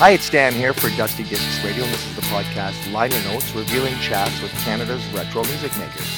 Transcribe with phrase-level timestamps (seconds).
[0.00, 3.54] Hi, it's Dan here for Dusty Discs Radio, and this is the podcast Liner Notes,
[3.54, 6.08] revealing chats with Canada's retro music makers.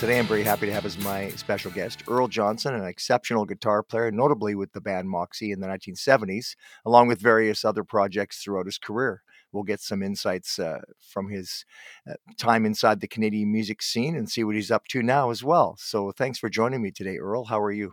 [0.00, 3.82] Today, I'm very happy to have as my special guest Earl Johnson, an exceptional guitar
[3.82, 6.56] player, notably with the band Moxy in the 1970s,
[6.86, 9.20] along with various other projects throughout his career.
[9.52, 11.66] We'll get some insights uh, from his
[12.10, 15.44] uh, time inside the Canadian music scene and see what he's up to now as
[15.44, 15.76] well.
[15.78, 17.44] So, thanks for joining me today, Earl.
[17.44, 17.92] How are you?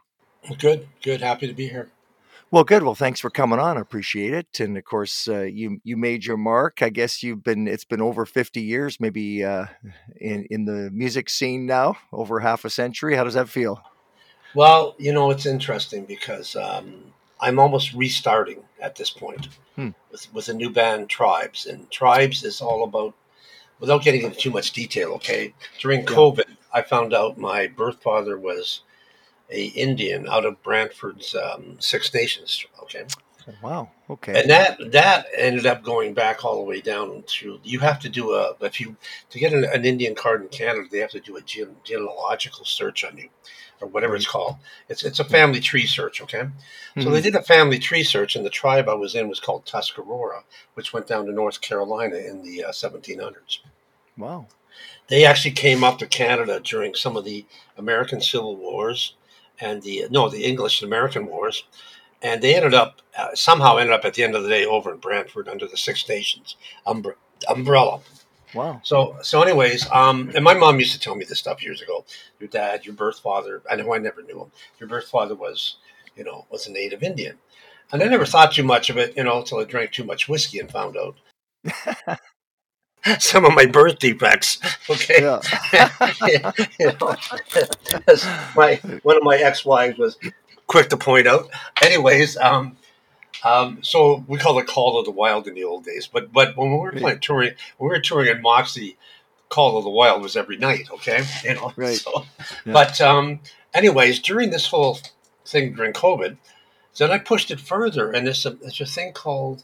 [0.57, 1.19] Good, good.
[1.19, 1.89] Happy to be here.
[2.51, 2.83] Well, good.
[2.83, 3.77] Well, thanks for coming on.
[3.77, 4.59] I appreciate it.
[4.59, 6.81] And of course, uh, you you made your mark.
[6.81, 7.67] I guess you've been.
[7.67, 9.65] It's been over fifty years, maybe uh,
[10.21, 13.15] in in the music scene now, over half a century.
[13.15, 13.81] How does that feel?
[14.53, 19.89] Well, you know, it's interesting because um, I'm almost restarting at this point Hmm.
[20.11, 23.13] with with a new band, TRIBZ, and TRIBZ is all about.
[23.77, 25.53] Without getting into too much detail, okay.
[25.81, 26.05] During Yeah.
[26.05, 28.79] COVID, I found out my birth father was
[29.49, 32.65] a Indian out of Brantford's um, Six Nations.
[32.83, 33.05] Okay,
[33.61, 33.91] Wow.
[34.09, 34.39] Okay.
[34.39, 38.09] and that that ended up going back all the way down to you have to
[38.09, 38.95] do a if you
[39.29, 42.65] to get an, an Indian card in Canada they have to do a gene, genealogical
[42.65, 43.29] search on you
[43.81, 44.55] or whatever it's called
[44.89, 46.43] it's it's a family tree search okay
[46.99, 47.23] so they Mhm.
[47.23, 50.43] did a family tree search and the tribe I was in was called Tuscarora
[50.75, 53.59] which went down to North Carolina in the uh, 1700s
[54.17, 54.47] Wow.
[55.07, 57.45] they actually came up to Canada during some of the
[57.77, 59.15] American Civil Wars
[59.59, 61.63] and the no the English and American Wars,
[62.21, 64.93] and they ended up uh, somehow ended up at the end of the day over
[64.93, 66.55] in Brantford under the Six Nations
[66.87, 67.15] umbre-
[67.49, 68.01] umbrella.
[68.53, 68.81] Wow.
[68.83, 72.05] So so anyways, um, and my mom used to tell me this stuff years ago.
[72.39, 73.61] Your dad, your birth father.
[73.69, 74.51] I know I never knew him.
[74.79, 75.77] Your birth father was
[76.15, 77.37] you know was a native Indian.
[77.91, 80.27] And I never thought too much of it, you know, until I drank too much
[80.27, 81.15] whiskey and found out
[83.19, 84.59] some of my birth defects.
[84.87, 85.21] Okay.
[85.21, 85.41] Yeah.
[86.79, 87.15] you know,
[88.55, 90.15] my one of my ex-wives was
[90.67, 91.49] quick to point out.
[91.81, 92.77] Anyways, um,
[93.43, 96.07] um, so we called it Call of the Wild in the old days.
[96.07, 98.97] But but when we were playing touring, when we were touring in Moxy,
[99.49, 100.87] Call of the Wild was every night.
[100.91, 101.73] Okay, you know.
[101.75, 101.97] Right.
[101.97, 102.25] So,
[102.65, 102.73] Yeah.
[102.73, 103.39] But um,
[103.73, 104.99] anyways, during this whole
[105.45, 106.37] thing during COVID,
[106.97, 109.63] then I pushed it further, and there's a, there's a thing called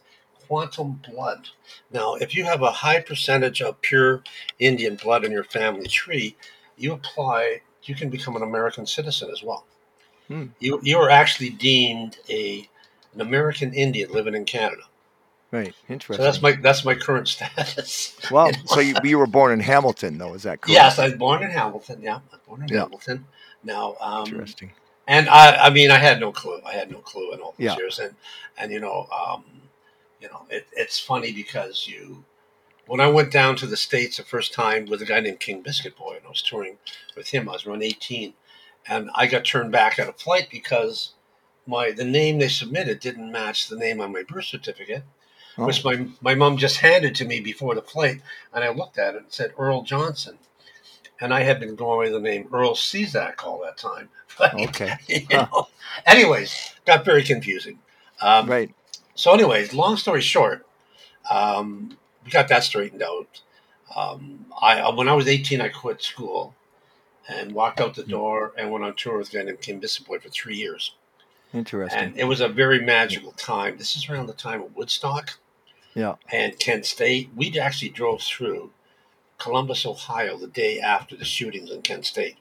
[0.51, 1.47] quantum blood.
[1.93, 4.21] Now, if you have a high percentage of pure
[4.59, 6.35] Indian blood in your family tree,
[6.75, 9.65] you apply, you can become an American citizen as well.
[10.27, 10.47] Hmm.
[10.59, 12.67] You you are actually deemed a
[13.13, 14.81] an American Indian living in Canada.
[15.51, 15.73] Right.
[15.87, 16.17] Interesting.
[16.17, 18.17] So that's my that's my current status.
[18.29, 18.51] Well.
[18.65, 20.73] So you, you were born in Hamilton, though, is that correct?
[20.73, 22.01] Yes, I was born in Hamilton.
[22.01, 22.81] Yeah, I was born in Yeah.
[22.81, 23.25] Hamilton.
[23.63, 24.71] Now, um, Interesting.
[25.07, 26.59] and I, I mean, I had no clue.
[26.65, 27.77] I had no clue in all these Yeah.
[27.77, 28.13] years, and
[28.57, 29.60] and you know, um,
[30.21, 32.23] you know, it, it's funny because you,
[32.87, 35.61] when I went down to the states the first time with a guy named King
[35.61, 36.77] Biscuit Boy, and I was touring
[37.15, 37.49] with him.
[37.49, 38.33] I was around eighteen,
[38.87, 41.13] and I got turned back at a flight because
[41.65, 45.03] my the name they submitted didn't match the name on my birth certificate,
[45.57, 45.65] Oh.
[45.65, 48.21] which my my mom just handed to me before the flight,
[48.53, 50.37] and I looked at it and said Earl Johnson.
[51.23, 54.09] And I had been going by the name Earl Cezak all that time.
[54.55, 54.95] Okay.
[55.07, 55.47] you Huh.
[55.51, 55.67] know.
[56.07, 57.77] Anyways, got very confusing.
[58.21, 58.73] Um, Right.
[59.15, 60.65] So, anyways, long story short,
[61.29, 63.41] um, we got that straightened out.
[63.95, 66.55] Um, I when I was eighteen, I quit school
[67.27, 70.07] and walked out the door and went on tour with a guy named King Biscuit
[70.07, 70.95] Boy for three years.
[71.53, 71.99] Interesting.
[71.99, 73.77] And it was a very magical time.
[73.77, 75.37] This is around the time of Woodstock
[75.93, 76.15] Yeah.
[76.31, 77.29] and Kent State.
[77.35, 78.71] We actually drove through
[79.37, 82.37] Columbus, Ohio, the day after the shootings in Kent State.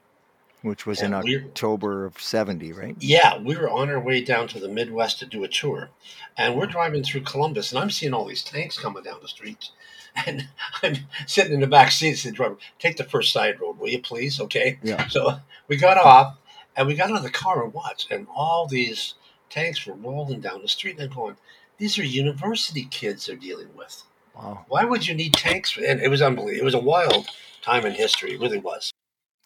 [0.61, 2.95] Which was in And we're- October of 70, right?
[2.99, 5.89] Yeah, we were on our way down to the Midwest to do a tour,
[6.37, 9.71] and we're driving through Columbus, and I'm seeing all these tanks coming down the streets,
[10.25, 10.47] and
[10.83, 12.15] I'm sitting in the back seat.
[12.15, 14.77] Said, "Driver, take the first side road, will you, please?" Okay.
[14.83, 15.07] Yeah.
[15.07, 16.37] So we got off,
[16.75, 19.15] and we got out of the car and watched, and all these
[19.49, 21.37] tanks were rolling down the street, and I'm going,
[21.77, 24.03] "These are university kids they're dealing with.
[24.35, 24.65] Wow.
[24.67, 26.61] Why would you need tanks?" And it was unbelievable.
[26.61, 27.27] It was a wild
[27.63, 28.33] time in history.
[28.33, 28.90] It really was.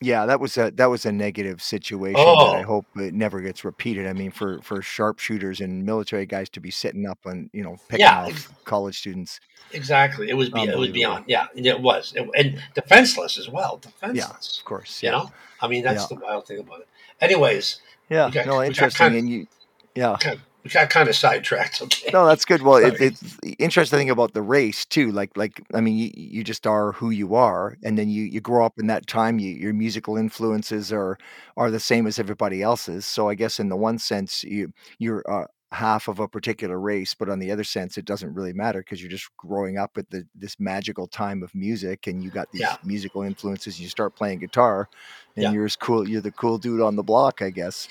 [0.01, 2.51] Yeah, that was a that was a negative situation Oh.
[2.51, 2.65] that I oh.
[2.65, 4.07] hope it never gets repeated.
[4.07, 7.77] I mean, for for sharpshooters and military guys to be sitting up and you know
[7.87, 8.25] picking Yeah.
[8.25, 9.39] off college students.
[9.71, 10.29] Exactly.
[10.29, 10.49] It was.
[10.49, 10.93] Be, it was Unbelievable.
[10.93, 11.25] beyond.
[11.27, 13.77] Yeah, it was, It- and defenseless as well.
[13.77, 14.59] Defenseless.
[14.59, 15.01] Of course.
[15.01, 15.17] You Yeah.
[15.17, 15.31] know.
[15.61, 16.17] I mean, that's Yeah.
[16.17, 16.87] the wild thing about it.
[17.21, 18.29] Anyways, Yeah.
[18.29, 18.97] got- no, we got interesting.
[19.07, 19.47] kind- and you.
[19.95, 20.17] Yeah.
[20.65, 21.79] We got kind of sidetracked.
[21.83, 22.09] Okay.
[22.11, 22.63] No, that's good.
[22.63, 25.11] Well, it, it's interesting thing about the race too.
[25.11, 28.41] Like, like I mean, you, you just are who you are, and then you you
[28.41, 29.37] grow up in that time.
[29.37, 31.19] You, your musical influences are
[31.55, 33.05] are the same as everybody else's.
[33.05, 37.13] So I guess in the one sense, you you're uh, half of a particular race,
[37.13, 40.09] but on the other sense, it doesn't really matter because you're just growing up at
[40.09, 42.77] the this magical time of music, and you got these Yeah.
[42.83, 43.79] musical influences.
[43.79, 44.89] You start playing guitar,
[45.35, 45.51] and Yeah.
[45.51, 46.09] you're as cool.
[46.09, 47.87] You're the cool dude on the block, I guess.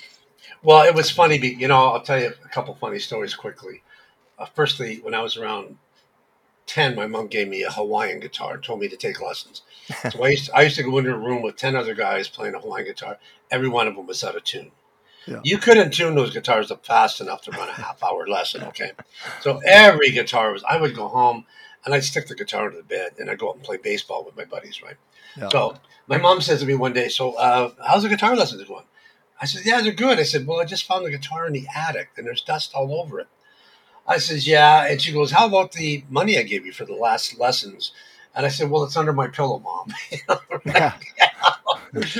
[0.63, 1.37] Well, it was funny.
[1.37, 3.83] Be, you know, I'll tell you a couple funny stories quickly.
[4.39, 5.77] uh, firstly, when I was around
[6.67, 9.61] 10, my mom gave me a Hawaiian guitar and told me to take lessons.
[10.11, 12.27] so I used, to, I used to go into a room with 10 other guys
[12.27, 13.17] playing a Hawaiian guitar.
[13.51, 14.71] Every one of them was out of tune.
[15.27, 15.41] Yeah.
[15.43, 18.91] You couldn't tune those guitars up fast enough to run a half hour lesson, okay?
[19.41, 21.45] So every guitar was, I would go home
[21.83, 24.23] and I'd stick the guitar into the bed and I'd go out and play baseball
[24.23, 24.97] with my buddies, right?
[25.35, 25.49] Yeah.
[25.49, 25.77] So
[26.07, 28.85] my mom says to me one day, So, uh, how's the guitar lessons going?
[29.41, 30.19] I said, Yeah, they're good.
[30.19, 32.99] I said, Well, I just found the guitar in the attic and there's dust all
[33.01, 33.27] over it.
[34.07, 34.85] I says, Yeah.
[34.85, 37.91] And she goes, How about the money I gave you for the last lessons?
[38.35, 39.93] And I said, Well, it's under my pillow, mom.
[40.65, 40.93] yeah.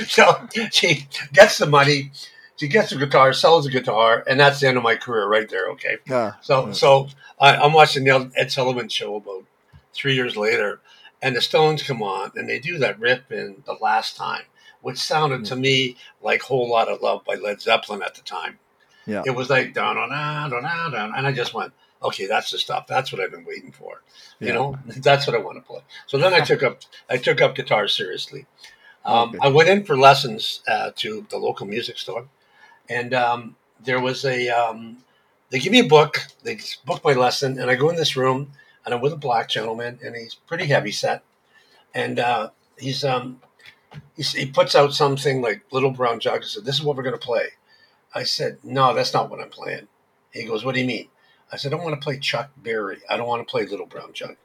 [0.06, 2.12] so she gets the money,
[2.56, 5.48] she gets the guitar, sells the guitar, and that's the end of my career right
[5.48, 5.68] there.
[5.70, 5.98] Okay.
[6.06, 6.34] Yeah.
[6.40, 6.72] So, yeah.
[6.72, 7.08] so
[7.40, 9.44] I, am watching the Ed Sullivan show about
[9.92, 10.80] three years later,
[11.22, 14.42] and the Stones come on and they do that rip in the last time,
[14.86, 18.60] which sounded to me like "Whole Lot of Love" by Led Zeppelin at the time.
[19.04, 19.24] Yeah.
[19.26, 22.58] It was like down on down down down, and I just went, okay, that's the
[22.58, 22.86] stuff.
[22.86, 24.02] That's what I've been waiting for.
[24.38, 24.54] You yeah.
[24.54, 25.80] know, that's what I want to play.
[26.06, 28.46] So then I took up I took up guitar seriously.
[29.04, 29.38] Um, okay.
[29.42, 32.28] I went in for lessons uh, to the local music store,
[32.88, 34.98] and um, there was a um,
[35.50, 36.18] they give me a book.
[36.44, 38.52] They book my lesson, and I go in this room,
[38.84, 41.24] and I'm with a black gentleman, and he's pretty heavy set,
[41.92, 43.40] and uh, he's um
[44.16, 46.42] he's, he puts out something like Little Brown Jug.
[46.42, 47.48] He said, "This is what we're going to play."
[48.16, 49.88] I said, No, that's not what I'm playing.
[50.32, 51.08] He goes, What do you mean?
[51.52, 52.98] I said, I don't want to play Chuck Berry.
[53.08, 54.36] I don't want to play Little Brown Jug.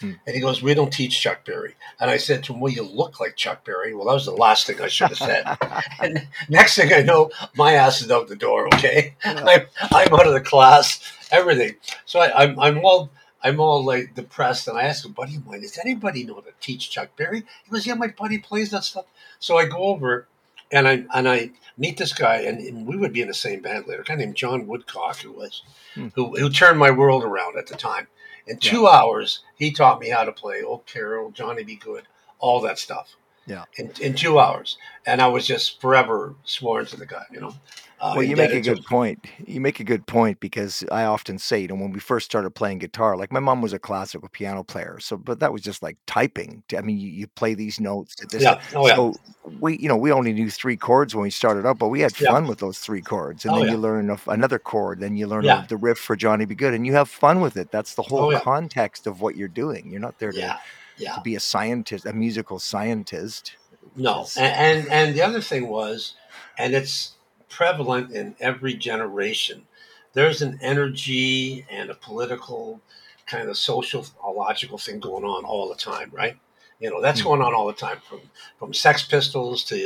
[0.00, 0.12] Hmm.
[0.26, 1.74] And he goes, We don't teach Chuck Berry.
[2.00, 3.94] And I said to him, Well, you look like Chuck Berry.
[3.94, 5.58] Well, that was the last thing I should have said.
[6.00, 9.14] and next thing I know, my ass is out the door, okay?
[9.24, 11.00] I'm, I'm out of the class,
[11.30, 11.74] everything.
[12.06, 13.10] So I, I'm, I'm all.
[13.42, 16.40] I'm all like depressed, and I ask a buddy of mine, "Does anybody know how
[16.40, 19.06] to teach Chuck Berry?" He goes, "Yeah, my buddy plays that stuff."
[19.38, 20.26] So I go over
[20.70, 23.60] and I and I meet this guy, and, and, we would be in the same
[23.60, 24.02] band later.
[24.02, 25.62] A guy named John Woodcock, who was
[25.94, 26.08] hmm.
[26.14, 28.08] who who turned my world around at the time.
[28.46, 29.00] In two yeah.
[29.00, 31.76] hours, he taught me how to play Old Carol, Johnny B.
[31.76, 32.08] Goode,
[32.38, 33.16] all that stuff.
[33.48, 33.64] Yeah.
[33.78, 37.24] In, in two hours, and I was just forever sworn to the guy.
[37.32, 37.54] You know.
[38.00, 39.26] Uh, well, you make a good point.
[39.44, 42.50] You make a good point because I often say, you know, when we first started
[42.50, 45.82] playing guitar, like my mom was a classical piano player, so but that was just
[45.82, 46.62] like typing.
[46.76, 48.14] I mean, you, you play these notes.
[48.30, 48.60] This, yeah.
[48.72, 48.94] Oh, yeah.
[48.94, 49.14] So
[49.60, 52.14] we, you know, we only knew three chords when we started out, but we had
[52.14, 52.48] fun yeah.
[52.48, 53.72] with those three chords, and oh, then yeah.
[53.72, 56.54] you learn another chord, then you learn the riff for Johnny B.
[56.54, 57.72] Goode and you have fun with it.
[57.72, 59.90] That's the whole oh, context of what you're doing.
[59.90, 60.60] You're not there to,
[60.98, 63.56] to be a scientist, a musical scientist.
[63.96, 66.14] No, and, and and the other thing was,
[66.56, 67.14] and it's
[67.48, 69.66] prevalent in every generation.
[70.12, 72.80] There's an energy and a political
[73.26, 76.36] kind of social logical thing going on all the time, right?
[76.80, 77.28] You know, that's mm-hmm.
[77.28, 78.20] going on all the time from
[78.58, 79.76] from Sex Pistols to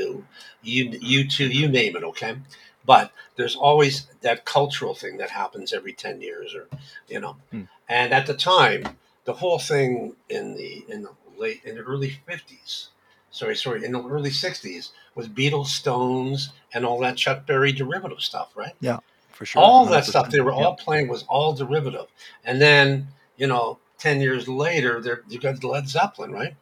[0.62, 2.36] you U2, you name it, okay?
[2.84, 6.68] But there's always that cultural thing that happens every 10 years or
[7.08, 7.36] you know.
[7.52, 7.68] Mm.
[7.88, 8.84] And at the time,
[9.24, 12.88] the whole thing in the in the late in the early 50s
[13.32, 18.20] sorry, sorry, in the early '60s was Beatles, Stones, and all that Chuck Berry derivative
[18.20, 18.74] stuff, right?
[18.80, 18.98] Yeah,
[19.32, 19.60] for sure.
[19.60, 22.06] All that stuff they were all playing was all derivative,
[22.44, 26.54] and then you know, ten years later, there you got Led Zeppelin, right?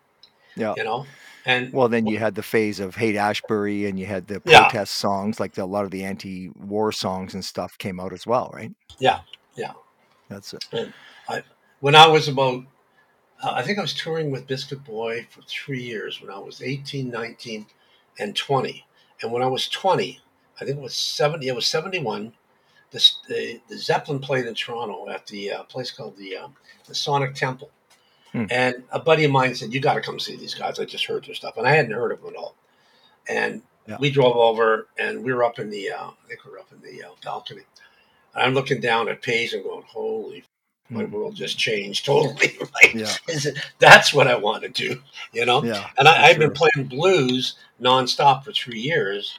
[0.57, 1.05] Yeah, you know.
[1.47, 4.85] And well, then you had the phase of Haight-Ashbury, and you had the protest yeah.
[4.85, 8.51] songs, like the, a lot of the anti-war songs and stuff came out as well,
[8.53, 8.71] right?
[8.99, 9.21] Yeah,
[9.57, 9.73] yeah,
[10.29, 10.67] that's it.
[10.71, 10.93] And
[11.31, 11.43] I,
[11.81, 12.65] when I was about
[13.43, 16.63] uh, I think I was touring with Biscuit Boy for three years when I was
[16.63, 17.67] 18, 19,
[18.19, 18.85] and 20.
[19.23, 20.21] And when I was 20,
[20.61, 22.35] I think it was 70, it was 71.
[22.91, 26.55] The, the, the Zeppelin played in Toronto at the uh, place called the, um,
[26.87, 27.71] the Sonic Temple.
[28.33, 28.45] Hmm.
[28.51, 30.79] And a buddy of mine said, You got to come see these guys.
[30.79, 31.57] I just heard their stuff.
[31.57, 32.57] And I hadn't heard of them at all.
[33.29, 33.97] And yeah.
[33.99, 36.73] we drove over and we were up in the, uh, I think we were up
[36.73, 37.63] in the uh, balcony.
[38.35, 40.45] And I'm looking down at Page and going, Holy
[40.91, 42.59] my world just changed totally.
[42.61, 42.95] Right?
[42.95, 43.15] Yeah.
[43.79, 45.01] That's what I want to do,
[45.33, 45.63] you know?
[45.65, 49.39] Yeah, and I, have been playing blues nonstop for three years.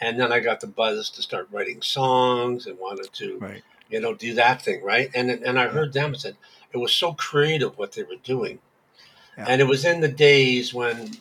[0.00, 3.62] And then I got the buzz to start writing songs and wanted to, right.
[3.88, 5.10] you know, do that thing, right?
[5.14, 6.36] And and I heard them and said
[6.72, 8.58] it was so creative what they were doing.
[9.38, 9.46] Yeah.
[9.48, 11.12] And it was in the days when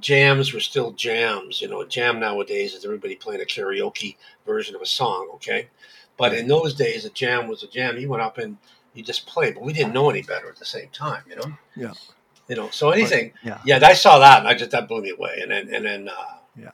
[0.00, 1.60] jams were still jams.
[1.60, 5.68] You know, a jam nowadays is everybody playing a karaoke version of a song, okay?
[6.16, 7.96] But in those days, a jam was a jam.
[7.96, 8.58] You went up and
[8.98, 11.52] you just played, but we didn't know any better at the same time, you know.
[11.76, 11.92] Yeah.
[12.48, 13.32] You know, so anything.
[13.44, 13.78] But, yeah.
[13.78, 16.08] Yeah, I saw that, and I just that blew me away, and then and then.
[16.08, 16.70] Uh, yeah.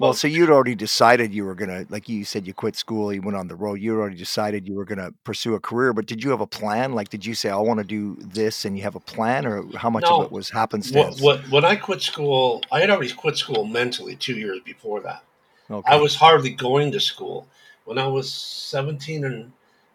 [0.00, 3.22] Well, so you'd already decided you were gonna, like you said, you quit school, you
[3.22, 3.74] went on the road.
[3.74, 6.92] You already decided you were gonna pursue a career, but did you have a plan?
[6.92, 9.64] Like, did you say, "I want to do this," and you have a plan, or
[9.76, 11.20] how much no, of it was happenstance?
[11.20, 15.00] What, what, when I quit school, I had already quit school mentally two years before
[15.02, 15.22] that.
[15.70, 15.88] Okay.
[15.90, 17.46] I was hardly going to school
[17.84, 19.52] when I was seventeen and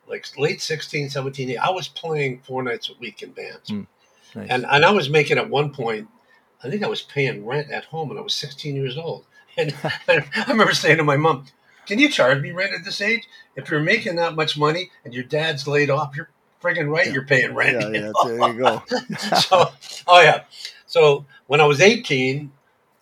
[0.07, 3.69] like late 16, 17, 18, I was playing four nights a week in bands.
[3.69, 3.87] Mm,
[4.35, 4.47] nice.
[4.49, 6.07] And, and I was making at one point,
[6.63, 9.25] I think I was paying rent at home and I was 16 years old.
[9.57, 9.73] And
[10.07, 11.45] I remember saying to my mom,
[11.87, 13.21] Can you charge me rent at this age?
[13.55, 16.29] If you're making that much money and your dad's laid off, you're
[16.61, 17.13] friggin' right, Yeah.
[17.13, 17.79] you're paying rent.
[17.79, 18.83] yeah, you yeah, there you go.
[19.39, 19.71] so,
[20.07, 20.43] oh yeah.
[20.87, 22.51] So when I was 18,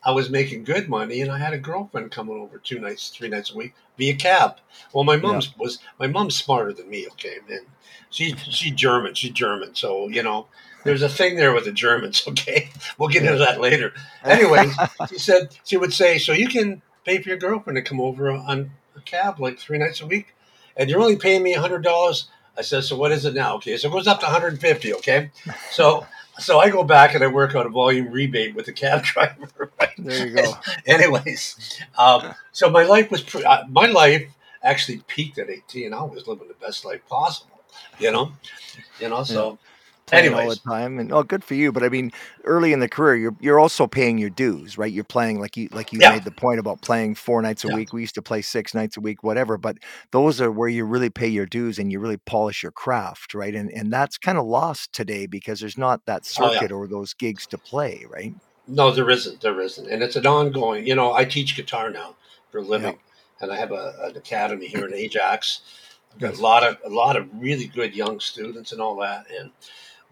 [0.06, 3.30] I was making good money, and I had a girlfriend coming over two nights, three
[3.30, 4.58] nights a week via cab.
[4.94, 7.08] Well, my mom's was my mom's smarter than me.
[7.14, 7.66] Okay, and
[8.10, 9.14] she she's German.
[9.14, 10.48] She's German, so you know.
[10.84, 12.70] There's a thing there with the Germans, okay?
[12.98, 13.94] We'll get into that later.
[14.26, 14.70] Anyway,
[15.10, 18.30] she said she would say, "So you can pay for your girlfriend to come over
[18.30, 20.36] on a cab like three nights a week,
[20.76, 23.56] and you're only paying me a hundred dollars." I said, "So what is it now?"
[23.56, 24.94] Okay, so it goes up to 150.
[24.96, 25.32] Okay,
[25.72, 26.06] so
[26.40, 29.72] so I go back and I work on a volume rebate with the cab driver.
[29.80, 29.90] Right?
[29.98, 30.58] there you go.
[30.86, 34.30] Anyways, um, so my life was pre- uh, my life
[34.62, 35.94] actually peaked at 18.
[35.94, 37.62] I was living the best life possible.
[38.00, 38.32] You know,
[39.00, 39.24] you know.
[39.24, 39.58] So,
[40.08, 41.72] Playing all the time, and oh, good for you.
[41.72, 42.12] But I mean,
[42.46, 44.92] early in the career, you're you're also paying your dues, right?
[44.92, 46.10] You're playing like you like you Yeah.
[46.10, 47.74] made the point about playing four nights a Yeah.
[47.74, 47.94] week.
[47.94, 49.58] We used to play six nights a week, whatever.
[49.58, 49.78] But
[50.12, 53.56] those are where you really pay your dues and you really polish your craft, right?
[53.56, 56.60] And and that's kind of lost today because there's not that Oh, yeah.
[56.60, 58.34] circuit or those gigs to play, right?
[58.68, 59.42] No, there isn't.
[59.42, 60.88] There isn't, and it's an ongoing.
[60.88, 62.16] You know, I teach guitar now
[62.50, 63.00] for a living,
[63.42, 65.62] and I have a, an academy here in Ajax.
[66.14, 69.26] I've got a lot of a lot of really good young students and all that,
[69.38, 69.52] and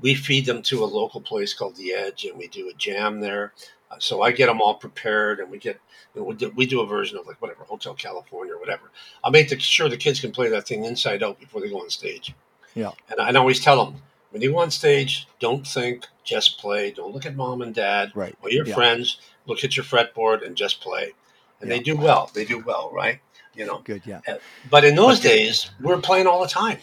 [0.02, 3.20] we feed them to a local place called the Edge, and we do a jam
[3.22, 3.54] there.
[3.90, 5.80] Uh, So I get them all prepared, and we get
[6.16, 8.92] you know, we, do, we do a version of like whatever Hotel California or whatever.
[9.24, 11.80] I make the, sure the kids can play that thing inside out before they go
[11.82, 12.34] on stage.
[12.76, 12.92] Yeah.
[13.10, 16.58] and I, and I always tell them when you go on stage, don't think, just
[16.58, 16.92] play.
[16.92, 18.36] Don't look at mom and dad Right.
[18.42, 18.74] or your Yeah.
[18.76, 21.12] friends look at your fretboard and just play
[21.60, 23.20] and they do well they do well right
[23.56, 24.04] you know Good.
[24.06, 24.22] Yeah.
[24.70, 26.78] but in those But- days we're playing all the time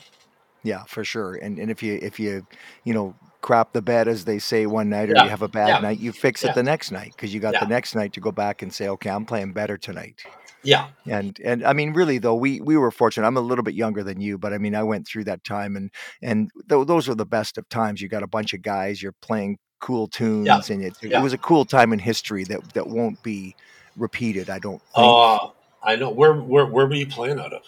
[0.62, 1.36] Yeah, for sure.
[1.36, 2.46] And and if you if you
[2.84, 5.48] you know crap the bed as they say one night or Yeah, you have a
[5.48, 6.52] bad yeah, night, you fix it yeah.
[6.54, 9.10] the next night because you got the next night to go back and say, okay,
[9.10, 10.22] I'm playing better tonight.
[10.64, 13.26] yeah And and I mean, really though, we we were fortunate.
[13.26, 15.76] I'm a little bit younger than you, but I mean, I went through that time,
[15.76, 15.90] and
[16.22, 18.00] and th- those were the best of times.
[18.02, 21.38] You got a bunch of guys, you're playing cool tunes, and it, it was a
[21.38, 23.56] cool time in history that that won't be
[23.96, 24.50] repeated.
[24.50, 25.22] I don't think.
[25.22, 25.48] uh
[25.82, 27.62] i know where where, where were you playing out of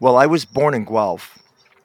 [0.00, 1.38] well, I was born in Guelph,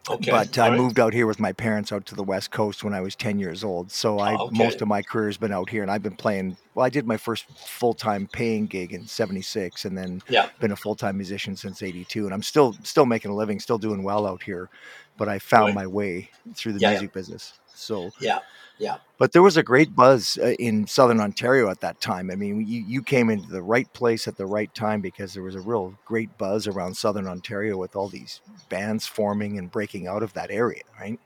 [0.09, 0.77] okay but all I right.
[0.77, 3.39] moved out here with my parents out to the west coast when I was 10
[3.39, 3.91] years old.
[3.91, 4.57] So I Oh, okay.
[4.57, 6.57] most of my career has been out here, and I've been playing.
[6.75, 10.49] Well, I did my first full time paying gig in '76, and then Yeah.
[10.59, 13.77] been a full time musician since '82, and I'm still still making a living, still
[13.77, 14.69] doing well out here.
[15.17, 15.75] But I found Right.
[15.75, 16.99] my way through the Yeah, yeah.
[16.99, 17.53] music business.
[17.73, 18.39] So yeah
[18.83, 22.29] yeah but there was a great buzz uh, in Southern Ontario at that time.
[22.29, 25.43] I mean, you, you came into the right place at the right time because there
[25.43, 30.07] was a real great buzz around Southern Ontario with all these bands forming and breaking
[30.07, 31.19] out of that area, right?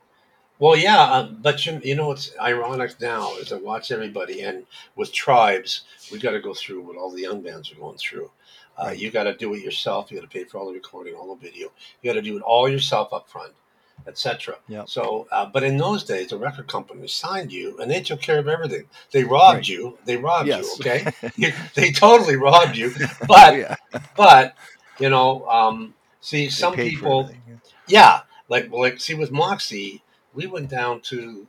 [0.59, 4.65] well yeah um, but you, you know what's ironic now is i watch everybody and
[4.95, 8.29] with TRIBZ we've got to go through what all the young bands are going through
[8.79, 8.97] uh, Right.
[8.99, 11.35] you got to do it yourself you got to pay for all the recording all
[11.35, 11.69] the video
[12.01, 13.53] you got to do it all yourself up front
[14.05, 14.83] etc Yeah.
[14.85, 18.39] so uh, but in those days the record company signed you and they took care
[18.39, 19.67] of everything they robbed Right.
[19.69, 20.65] you they robbed Yes.
[20.65, 22.93] you okay You- they totally robbed you
[23.27, 23.75] but yeah.
[24.15, 24.55] but
[24.99, 27.31] you know um, see some people
[27.87, 28.21] yeah.
[28.49, 30.01] like like see with Moxy,
[30.33, 31.47] we went down to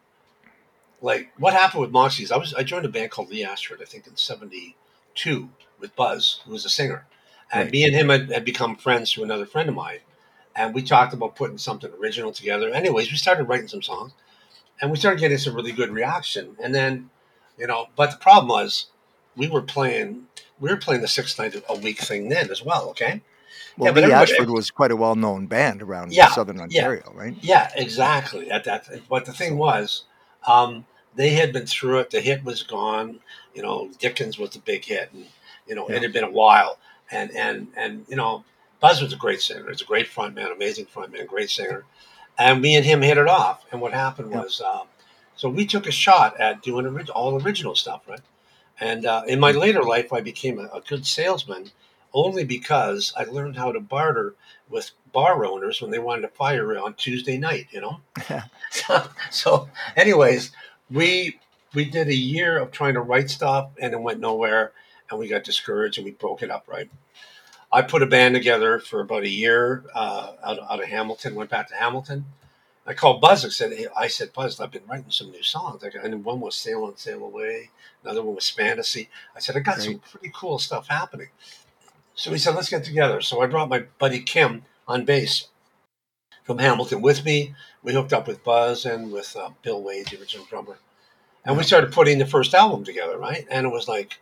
[1.00, 3.80] like what happened with Moxy is I was I joined a band called Lee Ashford,
[3.80, 4.76] I think in seventy
[5.14, 5.48] two
[5.80, 7.06] with Buzz, who was a singer.
[7.52, 7.72] And Right.
[7.72, 10.00] me and him had, had become friends through another friend of mine.
[10.58, 12.68] And we talked about putting something original together.
[12.70, 14.12] Anyways, we started writing some songs
[14.82, 16.56] and we started getting some really good reaction.
[16.62, 17.10] And then,
[17.56, 18.88] you know, but the problem was
[19.36, 20.26] we were playing
[20.60, 23.22] we were playing the six night a week thing then as well, okay?
[23.76, 26.62] Well, but Lee Ashford was quite a well-known band around Yeah, Southern yeah.
[26.64, 27.36] Ontario, right?
[27.40, 28.50] Yeah, exactly.
[28.50, 30.04] At that, but the thing was,
[30.48, 30.84] um,
[31.14, 32.10] they had been through it.
[32.10, 33.20] The hit was gone.
[33.54, 35.26] You know, Dickens was the big hit, and
[35.68, 35.96] you know Yeah.
[35.96, 36.78] it had been a while.
[37.10, 38.44] And and and you know,
[38.80, 39.68] Buzz was a great singer.
[39.68, 41.84] He's a great frontman, amazing frontman, great singer.
[42.38, 43.64] And me and him hit it off.
[43.72, 44.42] And what happened Yeah.
[44.42, 44.86] was, um,
[45.36, 48.20] so we took a shot at doing orig- all original stuff, right?
[48.80, 51.70] And uh, in my later life, I became a, a good salesman
[52.14, 54.34] only because I learned how to barter
[54.68, 58.00] with bar owners when they wanted to fire on Tuesday night, you know?
[58.70, 60.52] so, so, anyways,
[60.90, 61.38] we
[61.74, 64.72] we did a year of trying to write stuff and it went nowhere
[65.10, 66.88] and we got discouraged and we broke it up, right?
[67.70, 71.50] I put a band together for about a year uh, out, out of Hamilton, went
[71.50, 72.24] back to Hamilton.
[72.86, 75.84] I called Buzz and said, hey, I said, Buzz, I've been writing some new songs.
[75.84, 77.68] I got, and one was Sail on, Sail Away.
[78.02, 79.10] Another one was Fantasy.
[79.36, 81.28] I said, I got some pretty cool stuff happening.
[82.14, 83.20] So he said, let's get together.
[83.20, 85.48] So I brought my buddy Kim on bass
[86.44, 87.54] from Hamilton with me.
[87.82, 90.78] We hooked up with Buzz and with uh, Bill Wade, the original drummer,
[91.44, 93.46] and we started putting the first album together, right?
[93.50, 94.18] And it was like,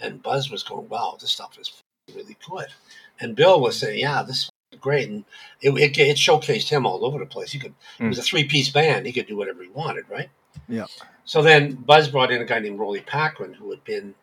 [0.00, 2.68] and Buzz was going, "Wow, this stuff is really good,"
[3.20, 5.24] and Bill was saying, "Yeah, this is great," and
[5.60, 7.52] it, it, it showcased him all over the place.
[7.52, 8.06] He could, mm.
[8.06, 9.06] it was a three piece band.
[9.06, 10.30] He could do whatever he wanted, right?
[10.68, 10.86] Yeah.
[11.24, 14.14] So then Buzz brought in a guy named Rolly Packman, who had been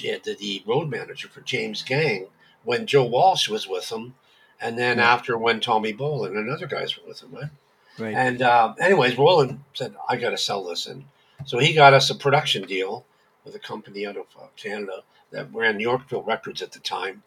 [0.00, 2.26] the road manager for James Gang
[2.64, 4.14] when Joe Walsh was with him,
[4.60, 5.12] and then yeah.
[5.12, 7.50] after when Tommy Bolin and other guys were with him, right?
[7.98, 8.14] Right.
[8.14, 11.04] And uh, anyways, Roland said, "I got to sell this," and
[11.44, 13.04] so he got us a production deal
[13.44, 17.22] with a company out of uh, Canada that ran Yorkville Records at the time,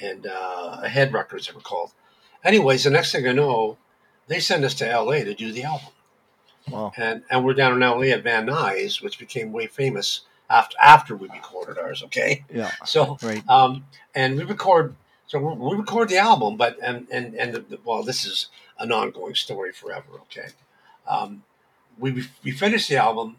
[0.00, 1.92] and uh, Ahead Records they were called.
[2.44, 3.78] Anyways, the next thing I know,
[4.28, 5.24] they send us to L.A.
[5.24, 5.88] to do the album.
[6.70, 6.92] Wow.
[6.96, 8.10] And and we're down in L.A.
[8.10, 12.02] at Van Nuys, which became way famous after after we recorded ours.
[12.04, 12.44] Okay.
[12.52, 12.70] Yeah.
[12.84, 13.46] So right.
[13.48, 14.94] Um, and we record.
[15.26, 18.48] So we record the album, but and and and the, well, this is
[18.78, 20.20] an ongoing story forever.
[20.22, 20.48] Okay.
[21.06, 21.42] Um,
[21.98, 23.36] we we finish the album.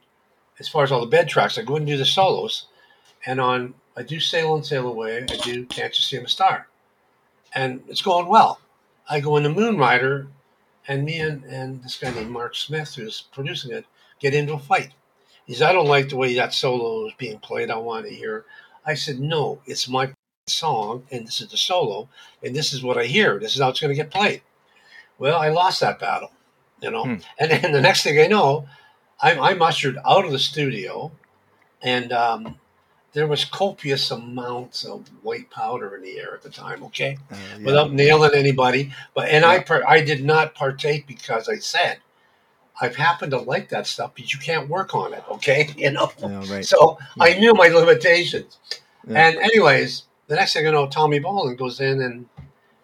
[0.60, 2.68] As far as all the bed tracks, I go and do the solos,
[3.26, 5.24] and on I do Sail and Sail Away.
[5.24, 6.68] I do Can't You See I'm a Star,
[7.54, 8.60] and it's going well.
[9.10, 10.28] I go into Moonrider,
[10.88, 13.86] and me and, and this guy named Mark Smith, who's producing it,
[14.20, 14.92] get into a fight.
[15.46, 17.72] He said, I don't like the way that solo is being played.
[17.72, 18.46] I want to hear.
[18.86, 20.14] I said, No, it's my
[20.48, 22.10] song, and this is the solo,
[22.44, 23.40] and this is what I hear.
[23.40, 24.42] This is how it's going to get played.
[25.18, 26.32] Well, I lost that battle,
[26.82, 27.04] you know.
[27.04, 27.16] Hmm.
[27.40, 28.68] And then the next thing I know,
[29.22, 31.12] I'm, I'm ushered out of the studio,
[31.82, 32.56] and um,
[33.14, 36.84] there was copious amounts of white powder in the air at the time.
[36.86, 37.66] Okay, uh, yeah.
[37.66, 39.64] without nailing anybody, but and yeah.
[39.70, 42.00] I I did not partake because I said
[42.82, 45.24] I've happened to like that stuff, but you can't work on it.
[45.30, 46.12] Okay, you know.
[46.20, 46.66] Yeah, right.
[46.66, 46.98] So.
[47.20, 48.58] I knew my limitations.
[49.08, 52.28] And anyways, the next thing I know, Tommy Bolin goes in and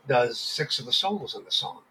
[0.08, 1.82] does six of the solos in the song.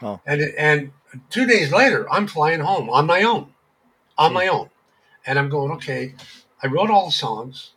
[0.00, 0.20] Oh.
[0.26, 0.92] And and
[1.30, 3.52] two days later, I'm flying home on my own,
[4.18, 4.68] on my own,
[5.24, 5.72] and I'm going.
[5.72, 6.14] Okay,
[6.62, 7.70] I wrote all the songs.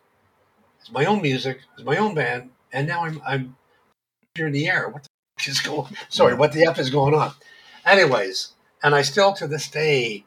[0.80, 1.60] It's my own music.
[1.76, 3.56] It's my own band, and now I'm I'm
[4.36, 4.90] here in the air.
[4.90, 5.96] What the f- is going?
[6.10, 7.34] Sorry, what the f is going on?
[7.86, 10.26] Anyways, and I still to this day,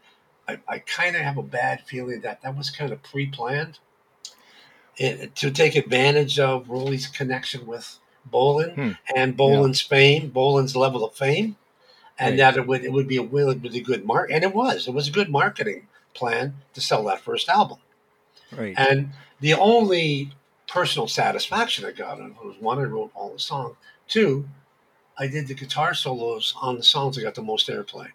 [0.48, 3.78] I, I kind of have a bad feeling that that was kind of pre-planned
[4.96, 7.98] it, to take advantage of Rolly's connection with
[8.30, 8.90] Bolin hmm.
[9.14, 9.88] and Bolin's yeah.
[9.88, 11.56] fame, Bolin's level of fame,
[12.18, 12.36] and right.
[12.38, 14.94] that it would it would be a really really good mark, and it was it
[14.94, 17.78] was good marketing plan to sell that first album.
[18.52, 18.74] Right.
[18.76, 20.32] And the only
[20.68, 23.76] personal satisfaction I got was one, I wrote all the songs.
[24.08, 24.48] Two,
[25.18, 28.08] I did the guitar solos on the songs that got the most airplay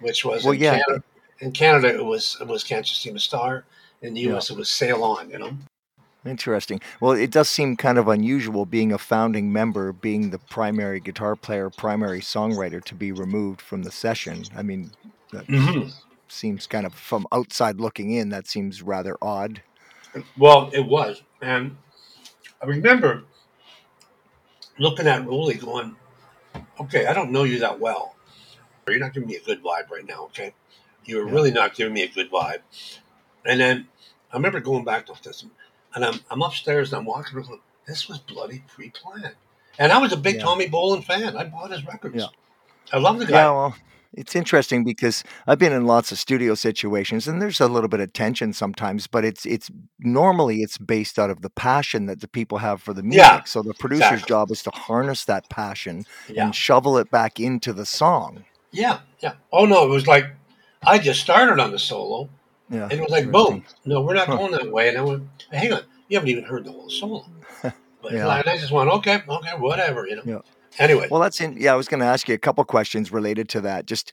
[0.00, 0.78] which was well, in yeah.
[0.78, 1.04] Canada.
[1.40, 3.64] In Canada, it was it was Can't You See a Star.
[4.00, 4.54] In the U.S., yeah.
[4.54, 5.30] it was Sail On.
[5.30, 5.58] You know.
[6.26, 6.80] Interesting.
[7.00, 11.36] Well, it does seem kind of unusual being a founding member, being the primary guitar
[11.36, 14.44] player, primary songwriter to be removed from the session.
[14.54, 14.90] I mean,
[15.32, 15.88] that mm-hmm.
[16.32, 19.62] Seems kind of from outside looking in, that seems rather odd.
[20.36, 21.22] Well, it was.
[21.42, 21.76] And
[22.62, 23.24] I remember
[24.78, 25.96] looking at Rolly going,
[26.80, 28.14] okay, I don't know you that well.
[28.88, 30.54] You're not giving me a good vibe right now, okay?
[31.04, 31.34] You're yeah.
[31.34, 32.60] really not giving me a good vibe.
[33.44, 33.88] And then
[34.32, 35.44] I remember going back to this,
[35.94, 37.60] and I'm, I'm upstairs and I'm walking around.
[37.86, 39.34] This was bloody pre-planned,
[39.78, 40.42] and I was a big yeah.
[40.42, 41.36] Tommy Bolin fan.
[41.36, 42.16] I bought his records.
[42.16, 42.26] Yeah.
[42.92, 43.42] I love the guy.
[43.42, 43.76] Yeah, well,
[44.18, 48.00] it's interesting because I've been in lots of studio situations and there's a little bit
[48.00, 52.26] of tension sometimes, but it's it's normally it's based out of the passion that the
[52.26, 53.20] people have for the music.
[53.20, 54.28] Yeah, so the producer's exactly.
[54.28, 56.46] job is to harness that passion yeah.
[56.46, 58.44] and shovel it back into the song.
[58.72, 59.34] Yeah, yeah.
[59.52, 60.26] Oh no, it was like
[60.84, 62.28] I just started on the solo.
[62.70, 62.84] Yeah.
[62.84, 63.64] And it was like boom.
[63.84, 64.36] No, we're not huh.
[64.36, 64.88] going that way.
[64.88, 67.24] And I went, hang on, you haven't even heard the whole solo.
[68.00, 68.28] But yeah.
[68.28, 70.22] I just went, okay, okay, whatever, you know.
[70.24, 70.38] Yeah.
[70.78, 71.08] Anyway.
[71.10, 71.56] Well, that's in.
[71.58, 73.86] Yeah, I was going to ask you a couple questions related to that.
[73.86, 74.12] Just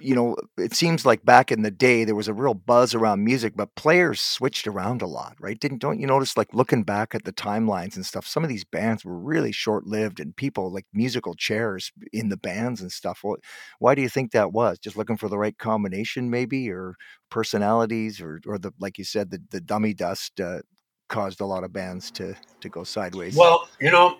[0.00, 3.24] you know, it seems like back in the day there was a real buzz around
[3.24, 5.58] music, but players switched around a lot, right?
[5.58, 8.64] Didn't don't you notice like looking back at the timelines and stuff, some of these
[8.64, 13.20] bands were really short-lived and people like musical chairs in the bands and stuff.
[13.22, 13.40] What,
[13.78, 14.78] why do you think that was?
[14.78, 16.96] Just looking for the right combination maybe or
[17.30, 20.60] personalities or or the like you said the the dummy dust uh,
[21.08, 23.36] caused a lot of bands to to go sideways.
[23.36, 24.18] Well, you know,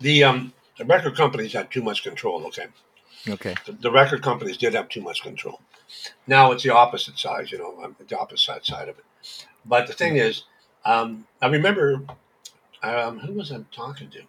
[0.00, 2.66] the um the record companies had too much control, okay?
[3.28, 3.54] Okay.
[3.66, 5.60] The, the, record companies did have too much control.
[6.26, 9.04] Now it's the opposite side, you know, um, the opposite side of it.
[9.64, 10.44] But the thing is,
[10.84, 12.02] um, I remember,
[12.82, 14.22] um, who was I talking to?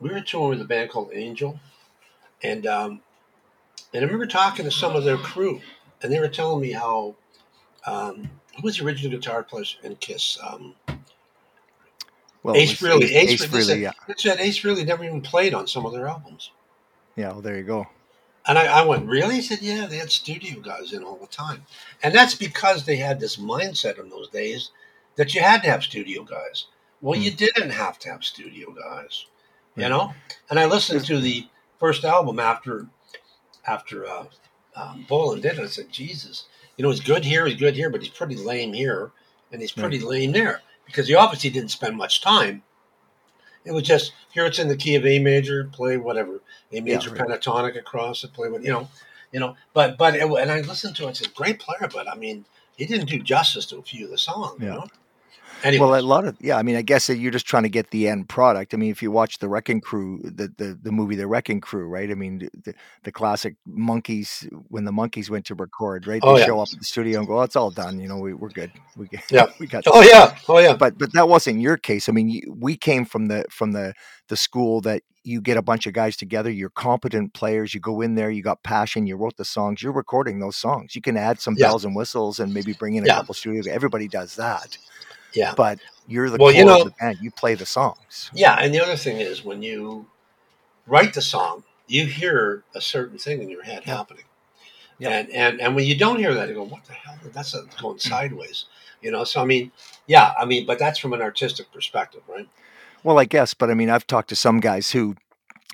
[0.00, 1.60] We were touring with a band called Angel,
[2.42, 3.02] and um,
[3.92, 5.60] and I remember talking to some of their crew,
[6.02, 7.14] and they were telling me how
[7.86, 10.38] um, who was the original guitar player in Kiss?
[12.42, 13.04] Well, Ace Frehley.
[13.04, 13.92] Ace, Ace, Ace Frehley, yeah.
[14.16, 16.50] Said Ace Frehley never even played on some of their albums.
[17.16, 17.86] Yeah, well, there you go.
[18.46, 19.36] And I, I went, really?
[19.36, 21.64] He said, yeah, they had studio guys in all the time.
[22.02, 24.70] And that's because they had this mindset in those days
[25.14, 26.66] that you had to have studio guys.
[27.00, 29.26] Well, you didn't have to have studio guys,
[29.76, 29.90] you Right.
[29.90, 30.14] know?
[30.50, 31.46] And I listened to the
[31.78, 32.86] first album after
[33.64, 34.24] after uh,
[34.74, 35.60] um, Bolin did it.
[35.60, 38.72] I said, Jesus, you know, he's good here, he's good here, but he's pretty lame
[38.72, 39.12] here,
[39.52, 42.62] and he's pretty lame there because he obviously didn't spend much time.
[43.64, 44.44] It was just here.
[44.46, 45.64] It's in the key of A major.
[45.72, 46.40] Play whatever
[46.72, 47.20] A major right.
[47.20, 48.32] pentatonic across it.
[48.32, 48.88] Play what you know,
[49.30, 49.56] you know.
[49.72, 51.10] But but it, and I listened to it.
[51.10, 52.44] it's a great player, but I mean,
[52.76, 54.60] he didn't do justice to a few of the songs.
[54.60, 54.74] You Yeah.
[54.74, 54.86] know.
[55.64, 56.56] Anyway, Well, a lot of yeah.
[56.56, 58.74] I mean, I guess that you're just trying to get the end product.
[58.74, 61.86] I mean, if you watch the Wrecking Crew, the the, the movie The Wrecking Crew,
[61.86, 62.10] right?
[62.10, 66.20] I mean, the, the classic Monkees when the Monkees went to record, right?
[66.24, 66.46] Oh, they Oh, yeah.
[66.46, 68.00] show up at the studio and go, "Oh, it's all done.
[68.00, 68.72] You know, we we're good.
[68.96, 69.46] We get, Yeah.
[69.60, 72.08] we got." oh yeah, oh yeah, But but that wasn't your case.
[72.08, 73.94] I mean, you, we came from the from the
[74.28, 76.50] the school that you get a bunch of guys together.
[76.50, 77.74] You're competent players.
[77.74, 78.30] You go in there.
[78.32, 79.06] You got passion.
[79.06, 79.80] You wrote the songs.
[79.80, 80.96] You're recording those songs.
[80.96, 81.68] You can add some Yeah.
[81.68, 83.18] bells and whistles and maybe bring in a Yeah.
[83.18, 83.62] couple studio.
[83.72, 84.76] Everybody does that
[85.34, 85.54] yeah.
[85.56, 87.18] but you're the Well, you know- of the band.
[87.20, 88.30] You play the songs.
[88.34, 90.06] Yeah, and the other thing is when you
[90.86, 93.96] write the song, you hear a certain thing in your head Yeah.
[93.96, 94.24] happening.
[94.98, 95.10] Yeah.
[95.10, 97.16] And, and and when you don't hear that, you go, "What the hell?
[97.32, 98.66] That's a, going sideways,"
[99.00, 99.24] you know.
[99.24, 99.72] So I mean,
[100.06, 102.48] yeah, I mean, but that's from an artistic perspective, right?
[103.02, 105.16] Well, I guess, but I mean, I've talked to some guys who,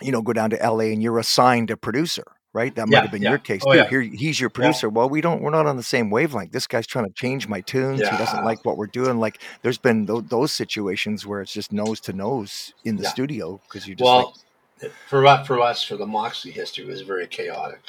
[0.00, 2.24] you know, go down to LA and you're assigned a producer,
[2.58, 2.74] right?
[2.74, 3.30] That might have been yeah.
[3.30, 3.78] your case Oh, too.
[3.78, 3.88] yeah.
[3.88, 4.88] Here, he's your producer.
[4.88, 6.50] Well, we don't, we're not on the same wavelength.
[6.52, 8.00] This guy's trying to change my tunes.
[8.00, 9.18] He doesn't like what we're doing.
[9.20, 13.08] Like, there's been th- those situations where it's just nose to nose in the Yeah.
[13.10, 14.34] studio because you just well,
[14.82, 17.80] like, for us, for us, for the Moxy history was very chaotic.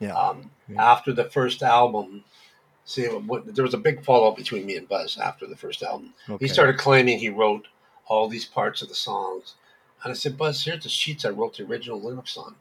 [0.00, 0.92] yeah, Um, Yeah.
[0.92, 2.24] After the first album,
[2.84, 6.14] see, what, there was a big fallout between me and Buzz after the first album.
[6.28, 6.44] okay.
[6.44, 7.66] He started claiming he wrote
[8.06, 9.54] all these parts of the songs,
[10.02, 12.54] and I said, "Buzz, here's the sheets I wrote the original lyrics on.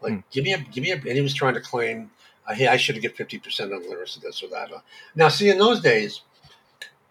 [0.00, 0.20] Like, Hmm.
[0.30, 2.10] give me a, give me a." And he was trying to claim,
[2.46, 4.70] uh, "Hey, I should have get fifty percent on the lyrics of this or that."
[5.14, 6.22] Now, see, in those days,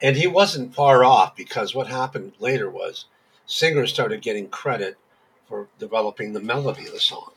[0.02, 3.06] and he wasn't far off because what happened later was
[3.46, 4.98] singers started getting credit
[5.48, 7.32] for developing the melody of the song.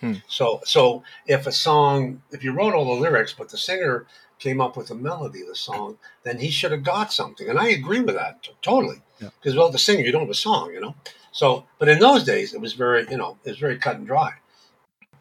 [0.00, 0.14] Hmm.
[0.28, 4.06] So, so if a song, if you wrote all the lyrics, but the singer
[4.38, 7.46] came up with the melody of the song, then he should have got something.
[7.50, 9.02] And I agree with that t- totally.
[9.20, 9.28] Yeah.
[9.38, 10.94] Because well, the singer, you don't have a song, you know.
[11.32, 14.06] So, but in those days, it was very, you know, it was very cut and
[14.06, 14.32] dry.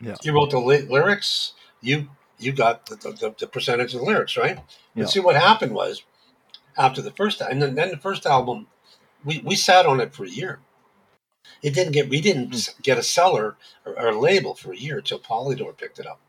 [0.01, 0.15] Yeah.
[0.23, 4.37] You wrote the ly- lyrics, you you got the, the, the percentage of the lyrics,
[4.37, 4.57] right?
[4.95, 5.03] Yeah.
[5.03, 6.03] But see, what happened was
[6.77, 8.67] after the first, and then, then the first album,
[9.25, 10.59] we, we sat on it for a year.
[11.61, 12.81] It didn't get, we didn't Hmm.
[12.81, 16.19] get a seller or, or a label for a year until Polydor picked it up.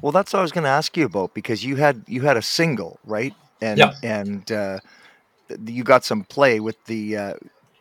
[0.00, 2.36] Well, that's what I was going to ask you about because you had you had
[2.36, 3.34] a single, right?
[3.60, 3.94] And Yeah.
[4.02, 4.78] and uh,
[5.66, 7.34] you got some play with the uh,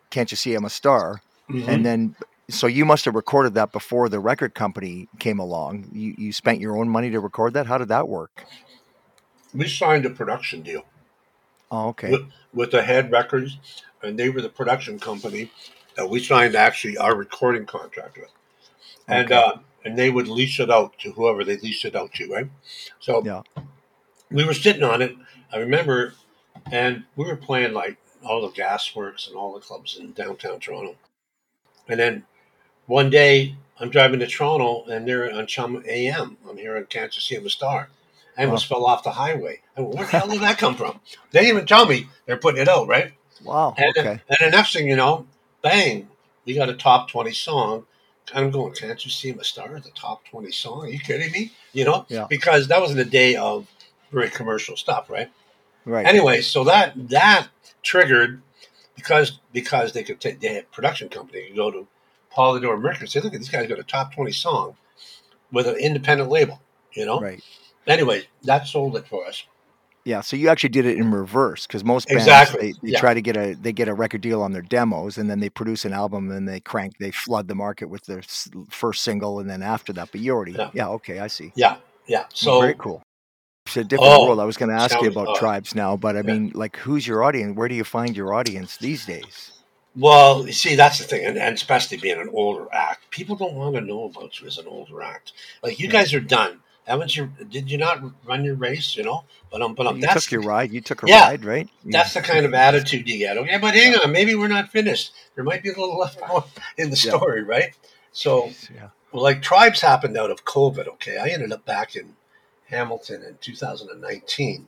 [0.10, 1.68] "Can't You See I'm a Star," Mhm.
[1.68, 2.15] and then
[2.49, 5.89] so you must have recorded that before the record company came along.
[5.91, 7.67] You you spent your own money to record that.
[7.67, 8.45] How did that work?
[9.53, 10.84] we signed a production deal
[11.71, 12.12] Oh, okay.
[12.12, 13.58] with, with the Head Records,
[14.03, 15.49] and they were the production company
[15.95, 18.29] that we signed actually our recording contract with.
[19.08, 19.36] And Okay.
[19.36, 22.49] uh, and they would lease it out to whoever they leased it out to, right?
[22.99, 23.41] So Yeah.
[24.31, 25.15] we were sitting on it.
[25.53, 26.13] I remember,
[26.71, 30.95] and we were playing like all the gasworks and all the clubs in downtown Toronto.
[31.88, 32.25] And then
[32.88, 36.38] one day I'm driving to Toronto, and they're on CHUM AM.
[36.50, 37.89] I'm here in Kansas City, I'm a star.
[38.38, 39.62] I almost fell off the highway.
[39.78, 41.00] I went, Where the hell did that come from?
[41.32, 43.13] They didn't even tell me they're putting it out, right?
[43.43, 43.74] Wow.
[43.78, 44.19] And, Okay.
[44.28, 45.26] and the next thing you know,
[45.62, 46.10] bang,
[46.45, 47.86] we got a top 20 song.
[48.34, 49.80] I'm going, can't you see I'm a star?
[49.80, 50.86] The top 20 song?
[50.86, 51.54] Are you kidding me?
[51.74, 52.06] You know?
[52.10, 52.26] Yeah.
[52.30, 53.67] Because that was in the day of
[54.12, 55.32] very commercial stuff, right?
[55.86, 56.06] Right.
[56.06, 57.48] Anyway, so that that
[57.84, 58.41] triggered
[58.95, 61.88] because because they could take they had a production company could go to
[62.36, 64.76] Polydor Mercury and say, look at this guy's got a top 20 song
[65.52, 66.62] with an independent label,
[66.93, 67.19] you know?
[67.19, 67.43] Right.
[67.88, 69.43] Anyway, that sold it for us.
[70.06, 70.21] Yeah.
[70.21, 73.00] So you actually did it in reverse because most bands Exactly, they, they yeah.
[73.00, 75.50] try to get a they get a record deal on their demos and then they
[75.50, 78.21] produce an album and they crank they flood the market with their
[78.69, 80.10] first single and then after that.
[80.12, 80.69] But you already yeah.
[80.74, 80.89] Yeah.
[80.89, 81.54] okay I see.
[81.56, 82.26] Yeah, yeah.
[82.34, 83.02] So very cool.
[83.65, 84.39] It's a different Oh, world.
[84.39, 86.34] I was going to ask tell you about about TRIBZ now, but I Yeah.
[86.34, 87.58] mean, like, who's your audience?
[87.58, 89.55] Where do you find your audience these days?
[89.95, 93.55] Well, you see, that's the thing, and, and especially being an older act, people don't
[93.55, 95.31] want to know about you as an older act.
[95.63, 95.93] Like you Yeah.
[95.93, 97.31] guys are done, haven't you?
[97.49, 98.95] Did you not run your race?
[98.97, 100.71] You know, but um, but um, you that's took your ride.
[100.73, 101.69] You took a Yeah, ride, right?
[101.86, 103.38] That's the kind of attitude you get.
[103.38, 105.13] Okay, but hang on, maybe we're not finished.
[105.36, 107.12] There might be a little left out in the Yeah.
[107.17, 107.73] story, right?
[108.12, 108.89] So, yeah.
[109.13, 110.88] well, like TRIBZ happened out of COVID.
[110.88, 112.15] Okay, I ended up back in
[112.69, 114.67] Hamilton in 2019.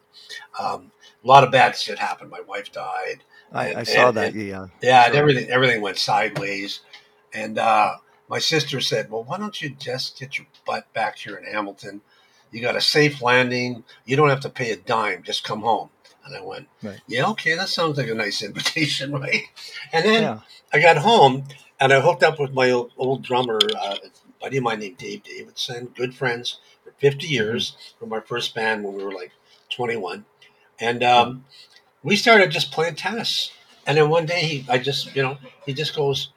[0.59, 0.91] Um,
[1.23, 2.29] a lot of bad shit happened.
[2.29, 3.23] My wife died.
[3.53, 4.33] I, I saw and- that.
[4.33, 4.67] and- yeah.
[4.81, 6.81] Yeah, and everything everything went sideways,
[7.33, 7.97] and uh,
[8.29, 12.01] my sister said, "Well, why don't you just get your butt back here in Hamilton?
[12.51, 13.83] You got a safe landing.
[14.05, 15.23] You don't have to pay a dime.
[15.23, 15.89] Just come home."
[16.25, 16.99] And I went, Right.
[17.07, 19.43] "Yeah, okay, that sounds like a nice invitation, right?"
[19.93, 20.39] And then Yeah.
[20.73, 21.45] I got home
[21.79, 23.95] and I hooked up with my old, old drummer, uh,
[24.41, 28.83] buddy of mine named Dave Davidson, good friends for 50 years from our first band
[28.83, 29.31] when we were like
[29.69, 30.25] 21.
[30.81, 31.45] And um,
[32.03, 33.51] we started just playing tennis.
[33.86, 36.31] And then one day he, I just, you know, he just goes,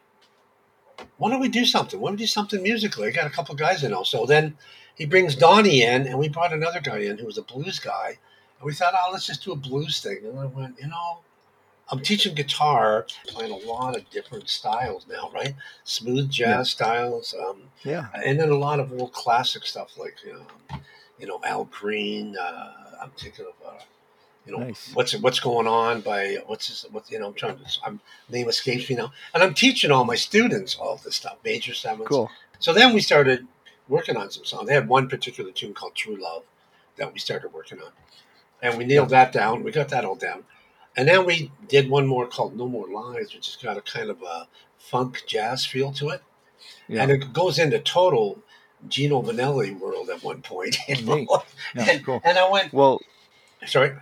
[1.16, 2.00] why don't we do something?
[2.00, 3.08] Why don't we do something musically?
[3.08, 4.02] I got a couple guys in now.
[4.04, 4.56] So then
[4.94, 8.18] he brings Donnie in and we brought another guy in who was a blues guy.
[8.58, 10.18] And we thought, oh, let's just do a blues thing.
[10.24, 11.20] And I went, you know,
[11.90, 15.54] I'm teaching guitar, playing a lot of different styles now, right?
[15.82, 16.62] Smooth jazz Yeah.
[16.62, 18.06] styles, um, Yeah.
[18.14, 20.78] and then a lot of old classic stuff like you know,
[21.18, 22.36] you know Al Green.
[22.36, 23.80] Uh, I'm thinking of uh,
[24.46, 24.92] you know Nice.
[24.94, 28.48] what's what's going on by what's his what you know I'm trying to I'm name
[28.48, 32.08] escapes me now, and I'm teaching all my students all this stuff, major sevenths.
[32.08, 32.30] Cool.
[32.58, 33.46] So then we started
[33.88, 34.68] working on some songs.
[34.68, 36.44] They had one particular tune called True Love
[36.96, 37.90] that we started working on.
[38.62, 39.62] And we nailed that down.
[39.62, 40.44] We got that all down.
[40.96, 44.10] And then we did one more called No More Lies, which has got a kind
[44.10, 44.46] of a
[44.78, 46.22] funk jazz feel to it.
[46.88, 47.02] Yeah.
[47.02, 48.38] And it goes into total
[48.88, 50.76] Gino Vannelli world at one point.
[50.88, 51.42] you know?
[51.74, 52.20] And, cool.
[52.22, 53.00] and I went, Well,
[53.66, 53.92] sorry,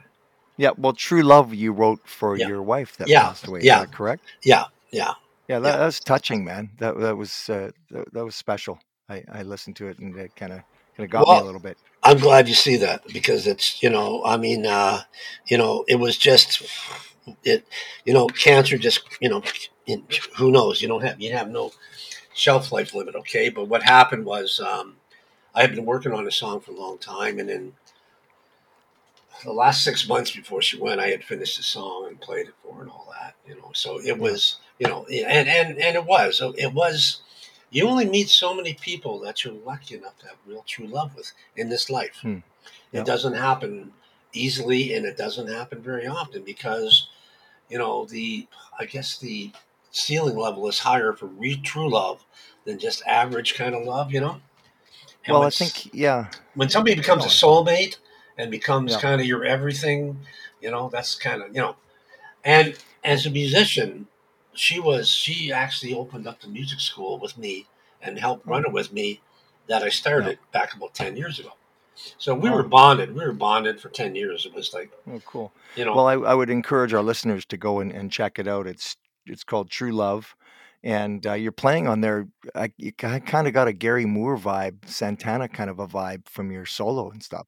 [0.59, 0.71] yeah.
[0.77, 2.49] Well, True Love you wrote for Yeah.
[2.49, 3.61] your wife that Yeah, passed away.
[3.61, 3.77] yeah.
[3.83, 4.25] Is that correct?
[4.45, 5.15] yeah, yeah.
[5.49, 5.77] Yeah, that, Yeah.
[5.79, 6.71] that was touching, man.
[6.79, 8.79] That that was uh, that, that was special.
[9.09, 10.61] I, I listened to it and it kind of
[10.97, 11.79] kind of got me a little bit.
[12.03, 15.03] I'm glad you see that because it's you know I mean uh,
[15.47, 16.63] you know it was just
[17.45, 17.67] it
[18.05, 19.43] you know cancer just you know
[19.87, 20.05] in,
[20.37, 21.73] who knows you don't have you have no
[22.35, 24.97] shelf life limit okay but what happened was um,
[25.55, 27.73] I had been working on a song for a long time and then
[29.45, 32.55] the last six months before she went I had finished the song and played it
[32.63, 35.97] for her and all that you know so it was you know and and and
[35.97, 37.23] it was it was
[37.71, 41.15] you only meet so many people that you're lucky enough to have real true love
[41.15, 42.19] with in this life.
[42.23, 42.39] Hmm.
[42.93, 43.01] Yeah.
[43.01, 43.93] It doesn't happen
[44.33, 47.09] easily and it doesn't happen very often because,
[47.69, 48.47] you know, the,
[48.79, 49.53] I guess the
[49.91, 52.25] ceiling level is higher for re- true love
[52.65, 54.41] than just average kind of love, you know?
[55.27, 57.97] And Well, I think yeah, when somebody becomes a soulmate
[58.39, 59.01] and becomes Yeah.
[59.01, 60.21] kind of your everything,
[60.61, 61.77] you know, that's kind of, you know,
[62.45, 64.07] and as a musician,
[64.55, 67.67] she was, she actually opened up the music school with me
[68.01, 69.21] and helped run it with me
[69.67, 71.53] that I started back about 10 years ago.
[72.17, 73.15] So we were bonded.
[73.15, 74.47] We were bonded for 10 years.
[74.47, 75.53] It was like, oh, cool.
[75.75, 78.47] you know, Well, I, I would encourage our listeners to go and, and check it
[78.47, 78.67] out.
[78.67, 78.97] It's
[79.27, 80.35] it's called True Love,
[80.83, 82.29] and uh, you're playing on there.
[82.55, 86.51] I, you kind of got a Gary Moore vibe, Santana kind of a vibe from
[86.51, 87.47] your solo and stuff.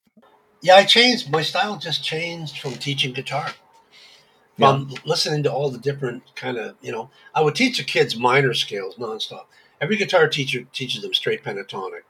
[0.60, 1.30] Yeah, I changed.
[1.30, 3.52] My style just changed from teaching guitar.
[4.58, 8.14] From listening to all the different kind of, you know, I would teach the kids
[8.14, 9.46] minor scales nonstop.
[9.80, 12.02] Every guitar teacher teaches them straight pentatonic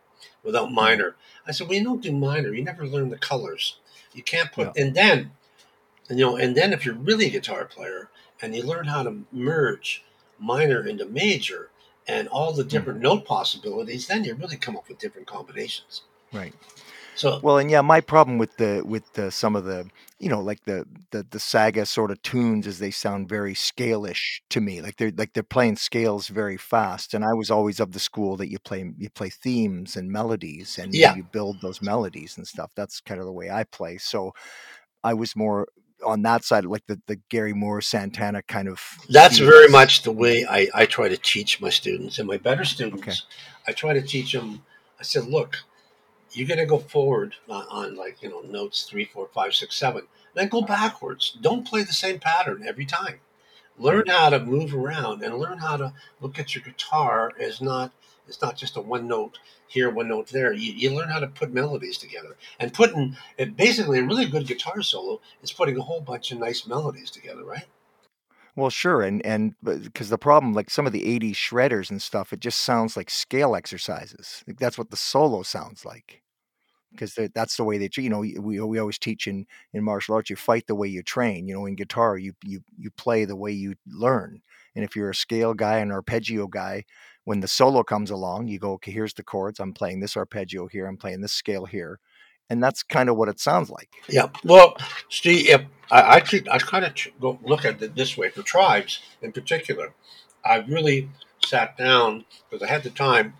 [0.42, 0.74] without mm-hmm.
[0.74, 1.16] minor.
[1.46, 2.52] I said, well, you don't do minor.
[2.52, 3.78] You never learn the colors.
[4.12, 5.30] You can't put, and then,
[6.08, 8.10] and, you know, and then if you're really a guitar player
[8.42, 10.04] and you learn how to merge
[10.40, 11.70] minor into major
[12.08, 12.68] and all the hmm.
[12.68, 16.02] different note possibilities, then you really come up with different combinations.
[16.32, 16.54] Right.
[17.16, 20.40] So, Well, and yeah, my problem with the with the, some of the you know
[20.40, 24.80] like the the the saga sort of tunes is they sound very scale-ish to me.
[24.80, 28.36] Like they're like they're playing scales very fast, and I was always of the school
[28.36, 31.14] that you play you play themes and melodies, and Yeah.
[31.14, 32.72] you build those melodies and stuff.
[32.74, 33.98] That's kind of the way I play.
[33.98, 34.32] So
[35.02, 35.68] I was more
[36.04, 38.80] on that side, like the the Gary Moore Santana kind of.
[39.08, 39.50] That's feel.
[39.50, 43.02] very much the way I, I try to teach my students and my better students.
[43.02, 43.16] Okay.
[43.66, 44.62] I try to teach them.
[44.98, 45.58] I said, look,
[46.32, 49.76] you're going to go forward on, on like, you know, notes three, four, five, six,
[49.76, 50.06] seven.
[50.34, 51.36] Then go backwards.
[51.40, 53.20] Don't play the same pattern every time.
[53.78, 57.92] Learn how to move around and learn how to look at your guitar as not,
[58.28, 60.52] it's not just a one note here, one note there.
[60.52, 64.46] You, you learn how to put melodies together and putting it basically a really good
[64.46, 67.66] guitar solo is putting a whole bunch of nice melodies together, right?
[68.56, 72.02] Well, sure, and and uh, because the problem, like some of the '80s shredders and
[72.02, 74.42] stuff, it just sounds like scale exercises.
[74.46, 76.22] Like that's what the solo sounds like.
[76.92, 80.30] Because that's the way that you know, we we always teach in in martial arts,
[80.30, 81.46] you fight the way you train.
[81.48, 84.42] You know, in guitar, you you you play the way you learn.
[84.76, 86.84] And if you're a scale guy, an arpeggio guy,
[87.24, 89.60] when the solo comes along, you go, okay, here's the chords.
[89.60, 90.86] I'm playing this arpeggio here.
[90.86, 92.00] I'm playing this scale here,
[92.50, 93.88] and that's kind of what it sounds like.
[94.08, 94.28] Yeah.
[94.44, 94.76] Well,
[95.08, 98.42] see, if I, I keep, I kind of go look at it this way for
[98.42, 99.94] TRIBZ in particular.
[100.44, 101.08] I really
[101.44, 103.34] sat down because I had the time.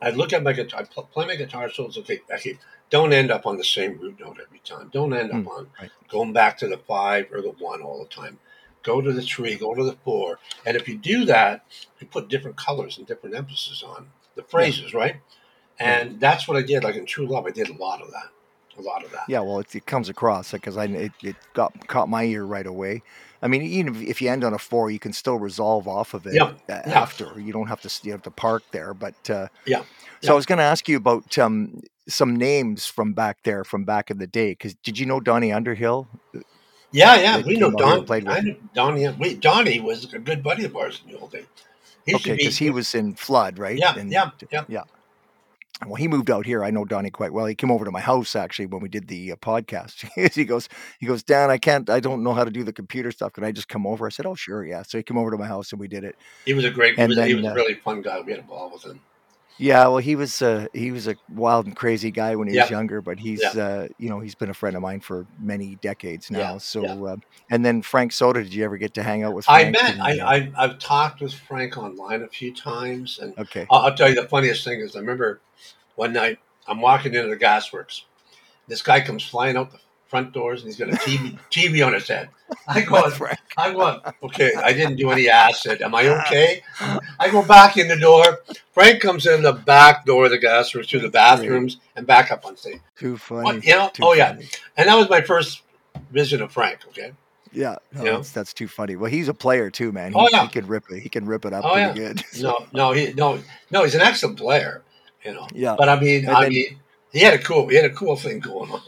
[0.00, 1.96] I'd look at my guitar, I pl- play my guitar solos.
[1.98, 2.58] Okay, okay,
[2.90, 4.90] don't end up on the same root note every time.
[4.92, 5.90] Don't end up Mm, on right.
[6.08, 8.38] going back to the five or the one all the time.
[8.82, 11.64] Go to the three, go to the four, and if you do that,
[12.00, 15.16] you put different colors and different emphasis on the phrases, right?
[15.78, 16.82] And that's what I did.
[16.82, 18.30] Like in True Love, I did a lot of that.
[18.78, 19.24] A lot of that.
[19.28, 22.66] Yeah, well, it, it comes across because I it, it got caught my ear right
[22.66, 23.02] away.
[23.42, 26.26] I mean, even if- you end on a four, you can still resolve off of
[26.26, 26.80] it Yeah, uh, yeah.
[26.86, 27.38] after.
[27.38, 28.94] You don't have to you have to park there.
[28.94, 29.84] But uh, Yeah, So
[30.22, 30.30] yeah.
[30.32, 34.10] I was going to ask you about um, some names from back there, from back
[34.10, 34.52] in the day.
[34.52, 36.08] Because did you know Donnie Underhill?
[36.92, 37.42] Yeah, yeah.
[37.42, 38.06] We know came out here and Don.
[38.06, 39.08] played with I knew Donnie.
[39.18, 41.46] We Donnie was a good buddy of ours in the old days.
[42.06, 42.36] He Okay, be.
[42.38, 43.78] because he was in Flood, right?
[43.78, 44.64] Yeah, And- yeah, yeah.
[44.68, 44.82] yeah.
[45.86, 46.62] Well, he moved out here.
[46.62, 47.46] I know Donnie quite well.
[47.46, 50.08] He came over to my house actually when we did the uh, podcast.
[50.34, 50.68] he goes,
[51.00, 53.32] he goes, Dan, I can't, I don't know how to do the computer stuff.
[53.32, 54.06] Can I just come over?
[54.06, 54.82] I said, Oh, sure, yeah.
[54.82, 56.16] So he came over to my house and we did it.
[56.44, 56.94] He was a great.
[56.94, 58.20] He And was, he was uh, a really fun guy.
[58.20, 59.00] We had a ball with him.
[59.58, 62.70] Yeah, well, he was uh, he was a wild and crazy guy when he was
[62.70, 63.62] younger, but he's Yeah.
[63.62, 66.38] uh, you know he's been a friend of mine for many decades now.
[66.38, 67.12] Yeah, So, yeah.
[67.12, 67.16] uh,
[67.50, 69.48] and then Frank Soda, did you ever get to hang out with?
[69.48, 69.92] I Frank met.
[69.94, 73.80] and, I, uh, I I've talked with Frank online a few times, and okay, I'll,
[73.80, 75.40] I'll tell you the funniest thing is I remember
[75.94, 78.02] one night I'm walking into the gasworks.
[78.68, 79.78] This guy comes flying out the
[80.12, 82.28] front doors and he's got a TV TV on his head.
[82.68, 82.96] I go,
[83.56, 85.80] I go, okay, I didn't do any acid.
[85.80, 86.62] Am I okay?
[87.18, 88.40] I go back in the door.
[88.72, 92.30] Frank comes in the back door of the gas room, through the bathrooms and back
[92.30, 92.80] up on stage.
[92.98, 93.44] Too funny.
[93.44, 93.88] What, you know?
[93.94, 94.48] too Oh yeah, funny.
[94.76, 95.62] and that was my first
[96.10, 96.80] vision of Frank.
[96.88, 97.12] Okay.
[97.54, 97.76] yeah.
[97.94, 98.96] No, that's, that's too funny.
[98.96, 100.12] Well, he's a player too, man.
[100.12, 100.42] He, Oh, yeah.
[100.42, 101.00] he can rip it.
[101.00, 102.08] He can rip it up Oh, pretty yeah.
[102.08, 102.22] good.
[102.42, 103.38] No, no, he no,
[103.70, 103.82] no.
[103.84, 104.82] He's an excellent player.
[105.24, 105.46] You know.
[105.54, 105.74] yeah.
[105.78, 106.76] But I mean, And I then- mean,
[107.12, 108.80] he had a cool, he had a cool thing going on.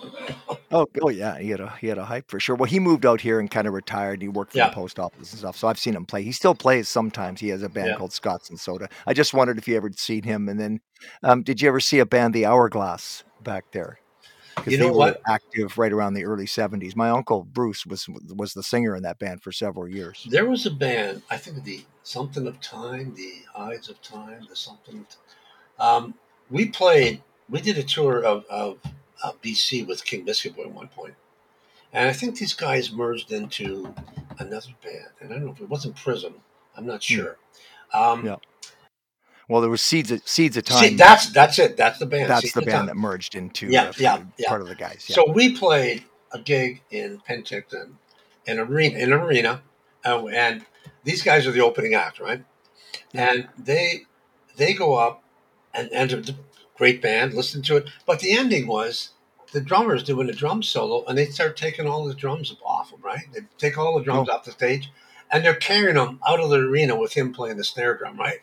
[0.70, 2.56] Oh, oh yeah, he had a he had a hype for sure.
[2.56, 4.22] Well, he moved out here and kind of retired.
[4.22, 4.70] He worked for Yeah.
[4.70, 5.56] the post office and stuff.
[5.56, 6.22] So I've seen him play.
[6.22, 7.40] He still plays sometimes.
[7.40, 7.94] He has a band Yeah.
[7.94, 8.88] called Scots and Soda.
[9.06, 10.48] I just wondered if you ever seen him.
[10.48, 10.80] And then,
[11.22, 13.98] um, did you ever see a band, The Hourglass, back there?
[14.66, 15.20] You they know were what?
[15.28, 16.96] active right around the early '70s.
[16.96, 20.26] My uncle Bruce was was the singer in that band for several years.
[20.30, 24.56] There was a band, I think the something of time, the Eyes of Time, the
[24.56, 25.00] something.
[25.00, 26.04] Of Time.
[26.04, 26.14] Um,
[26.50, 28.78] we played, we did a tour of, of
[29.22, 31.14] uh, BC with King Biscuit Boy at one point,
[31.92, 33.94] and I think these guys merged into
[34.38, 36.34] another band, and I don't know if it wasn't Prism.
[36.76, 37.36] I'm not sure.
[37.92, 38.26] Um, Hmm.
[38.26, 38.36] Yeah.
[39.46, 40.78] Well, there was Seeds of, Seeds of Time.
[40.88, 41.76] See, that's that's it.
[41.76, 42.30] That's the band.
[42.30, 42.86] that's Seeds the band Time.
[42.86, 44.48] that merged into Yeah, uh, yeah, part- yeah.
[44.48, 45.04] part of the guys.
[45.06, 45.16] Yeah.
[45.16, 47.92] So we played a gig in Penticton,
[48.46, 49.60] in arena, in an arena,
[50.06, 50.64] uh, and
[51.04, 52.42] these guys are the opening act, right?
[53.12, 54.06] And they
[54.56, 55.22] they go up
[55.74, 56.34] and and
[56.76, 57.88] great band, listen to it.
[58.06, 59.10] But the ending was
[59.52, 63.00] the drummer's doing a drum solo, and they start taking all the drums off him,
[63.02, 63.24] right?
[63.32, 64.32] They take all the drums Oh.
[64.32, 64.90] off the stage,
[65.30, 68.38] and they're carrying them out of the arena with him playing the snare drum, right?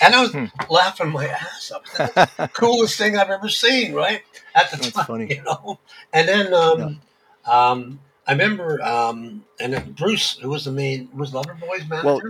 [0.00, 0.46] And I was Hmm.
[0.70, 1.84] laughing my ass up.
[1.96, 4.22] That's coolest thing I've ever seen, right?
[4.54, 5.26] At the That's time, funny.
[5.36, 5.78] you know.
[6.12, 7.00] And then um,
[7.44, 12.04] um, I remember, um, and then Bruce, who was the main, was Loverboy's manager.
[12.06, 12.22] Well,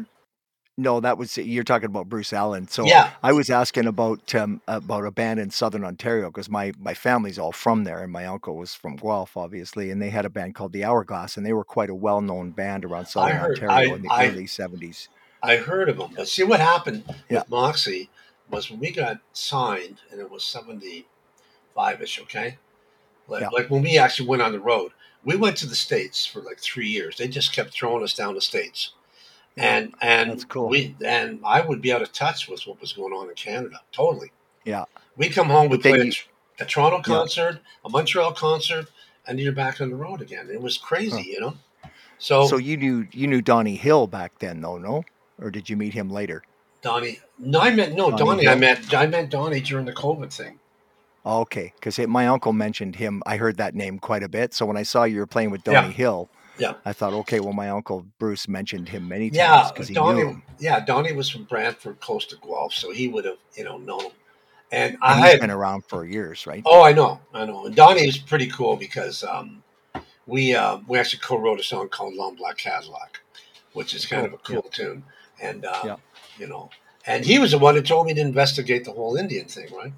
[0.77, 2.69] no, that was you're talking about Bruce Allen.
[2.69, 6.73] So yeah, I was asking about um, about a band in Southern Ontario because my
[6.79, 10.25] my family's all from there, and my uncle was from Guelph, obviously, and they had
[10.27, 13.37] a band called the Hourglass, and they were quite a well known band around Southern
[13.37, 15.09] heard- Ontario I- in the I- early '70s.
[15.43, 16.13] I heard of them.
[16.17, 17.41] But see what happened Yeah.
[17.41, 18.11] with Moxy
[18.51, 21.07] was when we got signed, and it was seventy
[21.75, 22.21] five ish.
[22.21, 22.59] Okay,
[23.29, 23.49] like, Yeah.
[23.49, 24.93] like when we actually went on the road,
[25.25, 27.17] we went to the states for like three years.
[27.17, 28.93] They just kept throwing us down the states.
[29.57, 30.69] And and That's cool.
[30.69, 33.81] we and I would be out of touch with what was going on in Canada.
[33.93, 34.31] Totally.
[34.65, 34.85] Yeah.
[35.17, 36.13] We come home, we play a, you-
[36.61, 38.87] a Toronto concert, a Montreal concert,
[39.27, 40.49] and you're back on the road again.
[40.53, 41.23] It was crazy, Huh.
[41.27, 41.55] you know.
[42.19, 45.05] So, So you knew you knew Donnie Hill back then, though, no?
[45.41, 46.43] Or did you meet him later?
[46.83, 48.49] Donnie, no, I meant no Donnie Donnie.
[48.49, 50.59] I meant I meant Donnie during the COVID thing.
[51.25, 53.23] Oh, okay, because my uncle mentioned him.
[53.27, 54.55] I heard that name quite a bit.
[54.55, 55.81] So when I saw you were playing with Yeah.
[55.83, 56.75] Donnie Hill, Yeah.
[56.85, 60.29] I thought, okay, well, my uncle Bruce mentioned him many times Yeah, because he knew
[60.31, 60.43] him.
[60.59, 64.01] Yeah, Donnie was from Brantford, close to Guelph, so he would have you know known
[64.01, 64.11] him.
[64.73, 66.63] And And I he's had been around for years, right?
[66.65, 67.67] Oh, I know, I know.
[67.67, 69.63] And Donnie is pretty cool because um,
[70.27, 73.21] we uh, we actually co-wrote a song called "Long Black Cadillac,"
[73.75, 75.05] which is kind of a Cool, cool tune.
[75.41, 75.97] And uh, Yeah.
[76.39, 76.71] you know,
[77.07, 79.93] and he was the one who told me to investigate the whole Indian thing, right?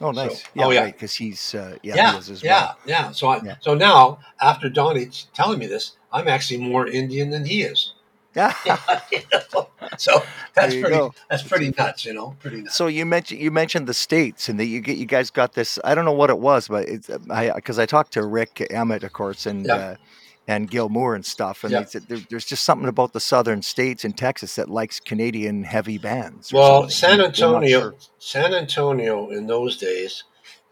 [0.00, 0.44] Oh, So- nice.
[0.54, 0.80] yeah, oh, yeah.
[0.84, 0.92] right.
[0.94, 2.76] Because he's uh, yeah, Yeah, he is as yeah, well.
[2.86, 3.10] yeah.
[3.12, 3.56] So I, Yeah.
[3.60, 7.92] so now after Donnie telling me this, I'm actually more Indian than he is.
[8.34, 8.54] Yeah.
[9.12, 9.20] You
[9.52, 9.68] know?
[9.98, 10.22] So
[10.54, 10.88] that's pretty.
[10.90, 11.12] go.
[11.28, 12.36] That's pretty nuts, you know.
[12.40, 12.76] Pretty nuts.
[12.76, 15.78] So you mentioned you mentioned the states and that you get you guys got this.
[15.84, 19.02] I don't know what it was, but it's I because I talked to Rik Emmett,
[19.02, 19.74] of course, and Yeah.
[19.74, 19.94] uh,
[20.50, 21.84] and Gil Moore and stuff, and Yeah.
[21.84, 25.96] said there, there's just something about the southern states in Texas that likes Canadian heavy
[25.96, 26.52] bands.
[26.52, 26.90] Well, something.
[26.90, 27.94] San Antonio, sure.
[28.18, 30.24] San Antonio in those days,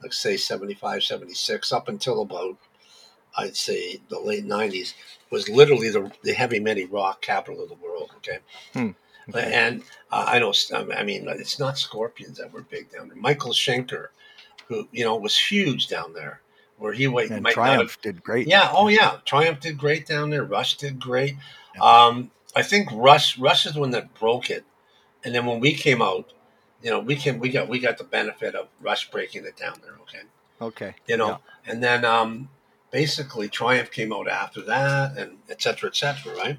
[0.03, 2.57] let's say 75, 76, up until about,
[3.37, 4.95] I'd say the late 90s,
[5.31, 8.11] was literally the, the heavy metal rock capital of the world.
[8.17, 8.39] Okay.
[8.73, 8.91] Hmm.
[9.29, 9.53] Okay.
[9.55, 13.17] And uh, I know, I mean, it's not Scorpions that were big down there.
[13.17, 14.09] Michael Schenker,
[14.67, 16.41] who you know was huge down there,
[16.79, 17.31] where he went.
[17.31, 18.47] And Triumph have- did great.
[18.47, 18.71] yeah.
[18.73, 19.19] Oh yeah.
[19.25, 20.45] Triumph did great down there.
[20.45, 21.37] Rush did great.
[21.81, 24.65] Um, I think Rush Rush is the one that broke it,
[25.25, 26.33] and then when we came out,
[26.83, 29.75] you know, we came we got we got the benefit of Rush breaking it down
[29.83, 29.95] there.
[30.03, 30.23] Okay.
[30.61, 30.95] Okay.
[31.07, 32.49] You know, and then um,
[32.91, 36.59] basically Triumph came out after that, and et cetera, et cetera, right?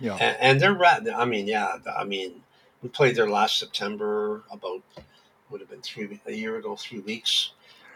[0.00, 0.16] Yeah.
[0.16, 1.00] And, and they're right.
[1.08, 1.78] I mean, yeah.
[1.96, 2.42] I mean,
[2.82, 4.82] we played there last September, about
[5.48, 7.52] would have been three a year ago, three weeks.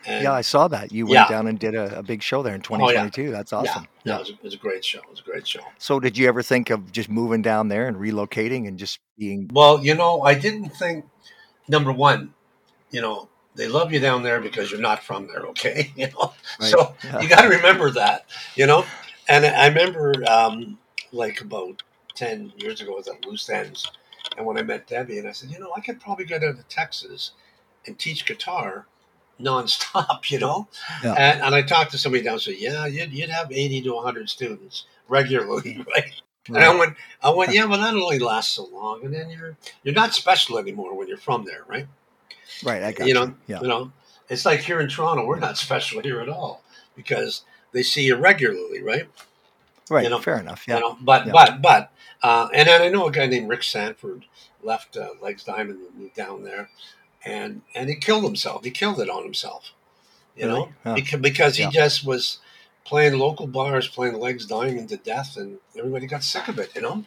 [0.07, 0.93] And Yeah, I saw that.
[0.93, 1.29] You went Yeah.
[1.29, 3.09] down and did a, a big show there in Oh, yeah.
[3.09, 3.31] 2022.
[3.31, 3.87] That's awesome.
[4.05, 4.99] Yeah, it was, a, it was a great show.
[5.01, 5.61] It was a great show.
[5.79, 9.51] So, did you ever think of just moving down there and relocating and just being?
[9.53, 11.05] Well, you know, I didn't think
[11.69, 12.35] number one,
[12.91, 15.93] you know, they love you down there because you're not from there, okay?
[15.97, 16.71] You know, Right.
[16.71, 17.21] so Yeah.
[17.21, 18.85] you got to remember that, you know.
[19.29, 20.79] And I remember, um,
[21.13, 21.83] like about
[22.15, 23.91] ten years ago, I was at Loose Ends,
[24.37, 26.57] and when I met Debbie, and I said, you know, I could probably go down
[26.57, 27.33] to Texas
[27.87, 28.87] and teach guitar
[29.41, 30.69] nonstop, you know.
[31.03, 31.15] Yeah.
[31.15, 34.29] And, and I talked to somebody down, said, yeah, you'd, you'd have eighty to hundred
[34.29, 36.13] students regularly, right?
[36.49, 39.57] And I went, I went, yeah, but that only lasts so long, and then you're
[39.83, 41.87] you're not special anymore when you're from there, right?
[42.65, 42.83] right.
[42.83, 43.15] I got you you.
[43.15, 43.61] know, Yeah.
[43.61, 43.93] you know,
[44.31, 46.63] it's like here in Toronto, we're not special here at all
[46.97, 49.09] because they see you regularly, right?
[49.91, 50.05] Right.
[50.05, 50.67] you know, fair enough.
[50.67, 50.81] You Yeah.
[50.81, 51.33] know, but Yeah.
[51.33, 54.25] but but, uh, and then I know a guy named Rick Sanford
[54.63, 56.69] left uh, Legs Diamond and moved down there,
[57.29, 58.65] and and he killed himself.
[58.65, 59.73] He killed it on himself,
[60.37, 60.61] you Really?
[60.61, 60.95] know, Huh.
[60.95, 61.71] because because he Yeah.
[61.71, 62.39] just was
[62.85, 66.81] playing local bars, playing Legs Diamond to death, and everybody got sick of it, you
[66.83, 67.05] know.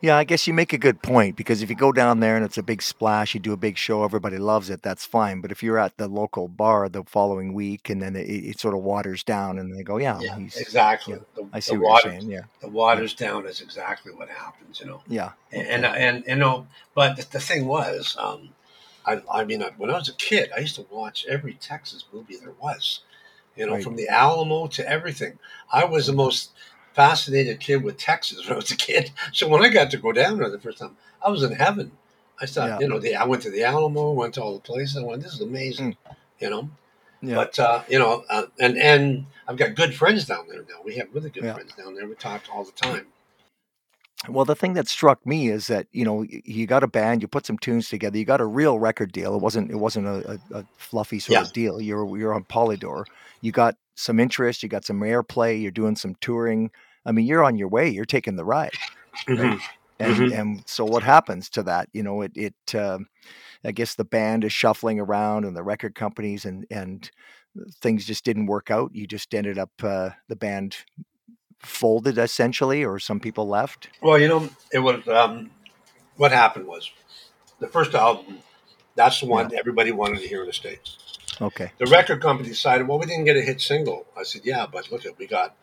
[0.00, 2.44] Yeah, I guess you make a good point because if you go down there and
[2.44, 5.40] it's a big splash, you do a big show, everybody loves it, that's fine.
[5.40, 8.74] But if you're at the local bar the following week and then it, it sort
[8.74, 11.18] of waters down and they go, yeah, Yeah, he's, exactly.
[11.36, 12.30] The, I see what water, you're saying.
[12.30, 12.42] Yeah.
[12.60, 15.00] the waters down is exactly what happens, you know.
[15.08, 15.30] Yeah.
[15.52, 18.50] And and you know, but the, the thing was, um,
[19.06, 22.04] I I mean, I, when I was a kid, I used to watch every Texas
[22.12, 23.00] movie there was,
[23.56, 23.84] you know, Right.
[23.84, 25.38] from the Alamo to everything.
[25.72, 26.52] I was the most
[26.94, 29.10] fascinated kid with Texas when I was a kid.
[29.32, 31.92] So when I got to go down there the first time, I was in heaven.
[32.40, 32.78] I thought, Yeah.
[32.80, 34.96] you know, the, I went to the Alamo, went to all the places.
[34.96, 35.96] I went, this is amazing,
[36.40, 36.70] you know.
[37.22, 37.36] Yeah.
[37.36, 40.82] But uh, you know, uh, and and I've got good friends down there now.
[40.84, 41.54] We have really good Yeah.
[41.54, 42.06] friends down there.
[42.06, 43.06] We talk all the time.
[44.28, 47.20] Well, the thing that struck me is that you know y- you got a band,
[47.22, 49.34] you put some tunes together, you got a real record deal.
[49.34, 51.42] It wasn't it wasn't a, a, a fluffy sort Yeah.
[51.42, 51.80] of deal.
[51.80, 53.04] You're you're on Polydor.
[53.42, 56.70] You got some interest, you got some airplay, you're doing some touring.
[57.04, 57.88] I mean, you're on your way.
[57.90, 58.78] You're taking the ride,
[59.28, 59.60] Mhm.
[59.98, 60.38] and Mhm.
[60.40, 61.88] and so what happens to that?
[61.92, 63.06] You know, it it um,
[63.64, 67.10] I guess the band is shuffling around and the record companies and and
[67.82, 68.90] things just didn't work out.
[68.94, 70.76] You just ended up uh, the band
[71.64, 73.88] folded essentially, or some people left.
[74.02, 75.50] Well, you know, it was um,
[76.16, 76.90] what happened was
[77.60, 78.38] the first album.
[78.96, 80.98] That's the one everybody wanted to hear in the states.
[81.40, 81.72] Okay.
[81.78, 84.06] The record company decided, well, we didn't get a hit single.
[84.16, 85.56] I said, yeah, but look at we got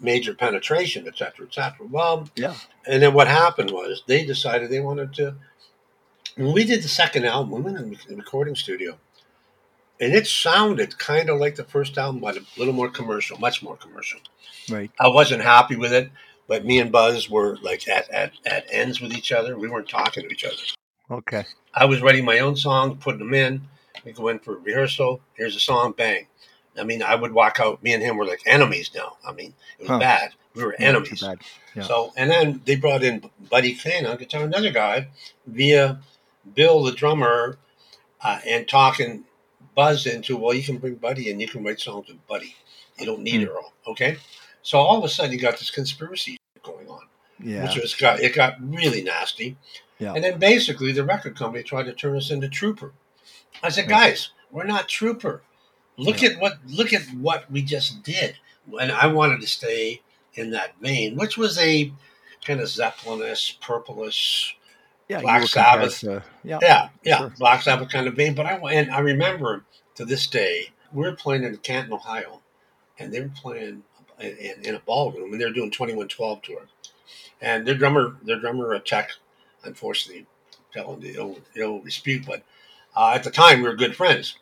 [0.00, 1.86] major penetration, et cetera, et cetera.
[1.86, 2.54] Well, Yeah.
[2.86, 5.34] and then what happened was they decided they wanted to.
[6.36, 8.98] When we did the second album, we went in the recording studio,
[10.00, 13.62] and it sounded kind of like the first album, but a little more commercial, much
[13.62, 14.20] more commercial.
[14.70, 14.90] Right.
[14.98, 16.10] I wasn't happy with it,
[16.48, 19.58] but me and Buzz were like at, at, at ends with each other.
[19.58, 20.56] We weren't talking to each other.
[21.10, 21.44] Okay.
[21.74, 23.62] I was writing my own songs, putting them in.
[24.04, 25.20] We go in for rehearsal.
[25.34, 26.26] Here's a song, bang.
[26.76, 27.82] I mean, I would walk out.
[27.82, 29.16] Me and him were like enemies now.
[29.26, 29.98] I mean, it was Huh.
[29.98, 30.30] bad.
[30.54, 31.20] We were Yeah, enemies.
[31.20, 31.38] bad.
[31.74, 31.82] Yeah.
[31.84, 35.08] So, and then they brought in Buddy Caine on guitar, another guy,
[35.46, 36.00] via
[36.54, 37.58] Bill, the drummer,
[38.20, 39.24] uh, and talking
[39.74, 42.54] Buzz into, well, you can bring Buddy and you can write songs with Buddy.
[42.98, 43.48] You don't need Hmm.
[43.48, 44.16] Earl, okay?
[44.62, 47.02] So all of a sudden, you got this conspiracy going on
[47.42, 47.64] Yeah.
[47.64, 49.56] which was got it got really nasty.
[49.98, 50.14] Yeah.
[50.14, 52.92] And then basically the record company tried to turn us into Trooper.
[53.62, 53.98] I said, Yeah.
[53.98, 55.42] guys, we're not Trooper.
[55.96, 58.36] Look at what look at what we just did.
[58.80, 60.00] And I wanted to stay
[60.34, 61.92] in that vein, which was a
[62.44, 64.56] kind of Zeppelinish, purplish,
[65.08, 65.20] yeah.
[65.20, 66.00] Black you were compared Sabbath.
[66.00, 66.58] to- yeah.
[66.62, 67.32] yeah, yeah, Sure.
[67.38, 68.34] Black Sabbath kind of vein.
[68.34, 69.64] But I and I remember
[69.96, 72.40] to this day we were playing in Canton, Ohio,
[72.98, 73.82] and they were playing
[74.20, 76.62] in, in, in a ballroom, and they were doing Twenty One Twelve tour.
[77.40, 79.10] And their drummer, their drummer, a Czech,
[79.64, 80.26] unfortunately,
[80.72, 82.42] telling the ill, ill dispute, but
[82.96, 84.38] uh, at the time we were good friends.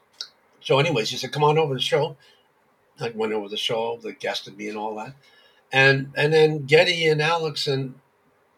[0.61, 2.17] So, anyways, he said, "Come on over to the show."
[3.01, 5.15] I went over the show, the guested me and all that,
[5.73, 7.95] and and then Geddy and Alex and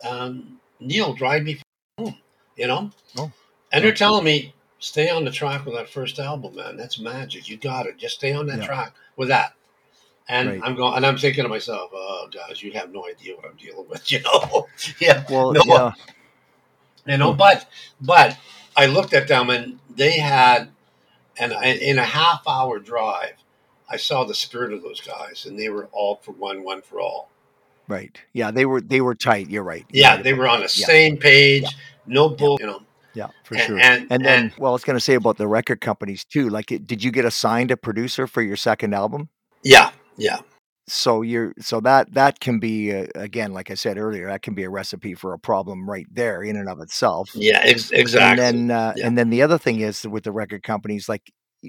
[0.07, 1.61] um, Neil drive me
[1.99, 2.17] home,
[2.57, 2.91] you know.
[3.19, 3.31] Oh.
[3.73, 6.77] And they're telling me, stay on the track with that first album, man.
[6.77, 7.49] That's magic.
[7.49, 7.99] You got it.
[7.99, 8.67] Just stay on that Yeah.
[8.67, 9.55] track with that.
[10.29, 10.61] And Right.
[10.65, 13.57] I'm going, and I'm thinking to myself, oh, guys, you have no idea what I'm
[13.57, 14.69] dealing with, you know?
[14.99, 15.25] yeah.
[15.29, 15.63] Well, No.
[15.67, 15.93] yeah.
[17.07, 17.39] You know, Hmm.
[17.39, 17.67] but
[18.01, 18.39] but
[18.77, 20.71] I looked at them and they had,
[21.37, 23.35] and in a half hour drive,
[23.89, 27.01] I saw the spirit of those guys, and they were all for one, one for
[27.01, 27.29] all.
[27.89, 28.19] Right.
[28.33, 29.51] Yeah, they were they were tight.
[29.51, 29.85] You're right.
[29.91, 30.73] You're Yeah, right they were on the.
[30.75, 30.87] Yeah.
[30.87, 31.67] same page,
[32.07, 32.57] no bull.
[32.61, 32.83] You know,
[33.15, 33.79] Yeah, for and, sure.
[33.79, 36.49] and And then, and well, I was going to say about the record companies too.
[36.49, 39.29] Like, it- did you get assigned a producer for your second album?
[39.63, 40.39] yeah, yeah,
[40.89, 44.55] So you're so that that can be uh, again, like I said earlier, that can
[44.55, 47.31] be a recipe for a problem right there in and of itself.
[47.35, 48.37] yeah, ex- And exactly.
[48.43, 49.07] then, uh, Yeah.
[49.07, 51.23] and then the other thing is with the record companies, like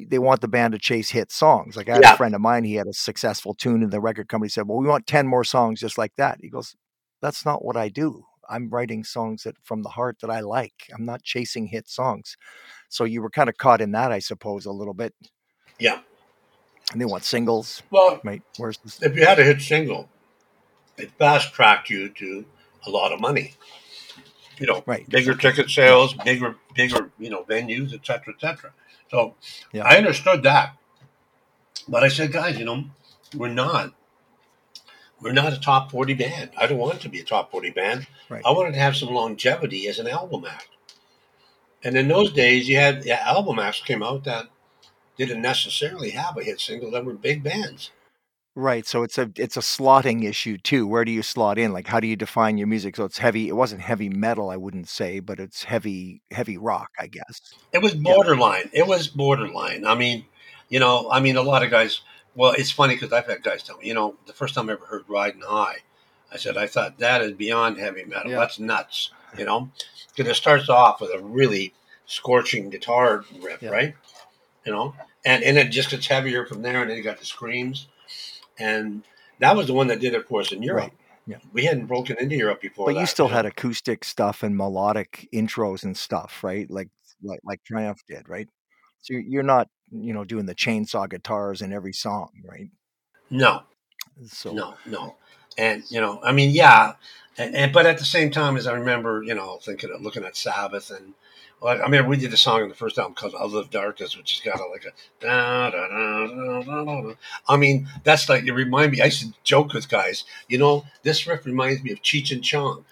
[0.03, 1.77] they want the band to chase hit songs.
[1.77, 2.13] Like I had Yeah.
[2.13, 4.77] a friend of mine, he had a successful tune, and the record company said, "Well,
[4.79, 6.75] we want ten more songs just like that." He goes,
[7.21, 8.25] "That's not what I do.
[8.49, 10.73] I'm writing songs that from the heart that I like.
[10.93, 12.35] I'm not chasing hit songs."
[12.89, 15.13] So you were kind of caught in that, I suppose, a little bit.
[15.79, 16.01] Yeah.
[16.91, 18.43] And they want singles, Well, right?
[18.57, 19.01] Where's this?
[19.01, 20.07] if you had a hit single,
[20.97, 22.45] it fast tracked you to
[22.85, 23.55] a lot of money.
[24.59, 25.09] You know, Right.
[25.09, 28.71] bigger ticket sales, bigger, bigger, you know, venues, et cetera, et cetera.
[29.11, 29.35] So
[29.71, 29.83] Yeah.
[29.85, 30.75] I understood that.
[31.87, 32.85] But I said, guys, you know,
[33.35, 33.93] we're not.
[35.21, 36.51] We're not a top 40 band.
[36.57, 38.07] I don't want to be a top 40 band.
[38.29, 38.41] Right.
[38.45, 40.69] I wanted to have some longevity as an album act.
[41.83, 44.47] And in those days, you had yeah, album acts came out that
[45.17, 47.91] didn't necessarily have a hit single that were big bands.
[48.57, 48.87] Right.
[48.87, 50.87] So it's a it's a slotting issue too.
[50.87, 51.73] Where do you slot in?
[51.73, 52.95] Like how do you define your music?
[52.95, 53.49] So it's heavy.
[53.49, 57.41] It wasn't heavy metal, I wouldn't say, but it's heavy heavy rock, I guess.
[57.73, 58.69] It was borderline.
[58.71, 59.85] It was borderline.
[59.85, 60.25] I mean,
[60.69, 61.99] you know, I mean, a lot of guys.
[62.33, 64.73] Well, it's funny because I've had guys tell me, you know, the first time I
[64.73, 65.79] ever heard "Riding High,"
[66.31, 68.31] I said, I thought that is beyond heavy metal.
[68.31, 68.39] Yeah.
[68.39, 69.11] That's nuts.
[69.37, 69.69] You know,
[70.15, 71.73] because it starts off with a really
[72.05, 73.69] scorching guitar riff, Yeah.
[73.69, 73.95] right?
[74.65, 74.95] You know,
[75.25, 77.87] and and it just gets heavier from there, and then you got the screams,
[78.59, 79.03] and
[79.39, 80.83] that was the one that did it for us in Europe.
[80.83, 80.93] Right.
[81.27, 81.37] Yeah.
[81.53, 82.85] We hadn't broken into Europe before.
[82.85, 83.33] But you still know?
[83.33, 86.69] had acoustic stuff and melodic intros and stuff, right?
[86.69, 86.89] Like
[87.23, 88.47] like like Triumph did, right?
[89.01, 92.69] So you're, you're not, you know, doing the chainsaw guitars in every song, right?
[93.29, 93.63] no,
[94.27, 95.15] So No, no,
[95.57, 96.93] and you know, I mean, yeah,
[97.37, 100.25] and, and but at the same time, as I remember, you know, thinking of looking
[100.25, 101.13] at Sabbath and.
[101.65, 104.15] Well, I mean, we did a song in the first album called "I Love Darkness,"
[104.15, 104.91] which has got a, like a.
[105.19, 107.13] Da, da, da, da, da, da.
[107.49, 109.01] I mean, that's like it remind me.
[109.01, 112.43] I used to joke with guys, you know, this riff reminds me of Cheech and
[112.43, 112.85] Chong.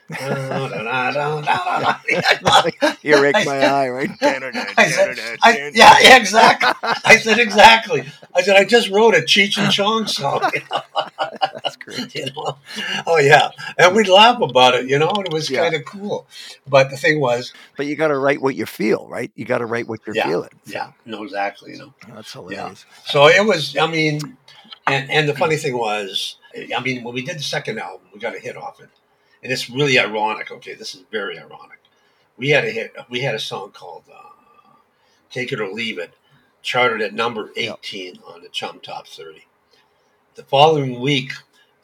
[3.03, 4.09] Earache I my eye, right?
[4.21, 6.71] I said, I, yeah, yeah, exactly.
[7.05, 8.05] I said exactly.
[8.34, 10.41] I said I just wrote a Cheech and Chong song.
[11.63, 12.13] That's great.
[12.15, 12.57] you know
[13.07, 15.63] oh yeah and we'd laugh about it you know and it was Yeah.
[15.63, 16.28] kind of cool
[16.67, 19.32] but the thing was But you got to write what you feel, right?
[19.36, 20.49] You got to write what you're Yeah, feeling.
[20.66, 20.91] So, yeah.
[21.05, 21.93] No exactly you know.
[22.14, 22.86] That's hilarious.
[23.05, 24.20] so it was i mean
[24.88, 26.38] and and the funny thing was
[26.76, 28.89] i mean when we did the second album we got a hit off it.
[29.41, 31.80] And it's really ironic okay this is very ironic.
[32.38, 34.30] We had a hit we had a song called uh,
[35.30, 36.14] take it or leave it
[36.61, 39.45] charted at number 18 on the CHUM top 30
[40.36, 41.32] the following week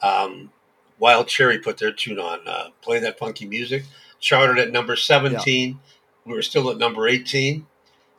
[0.02, 0.50] um,
[0.98, 3.84] wild cherry put their tune on uh, play that funky music
[4.20, 5.78] charted at number 17
[6.24, 7.66] we were still at number 18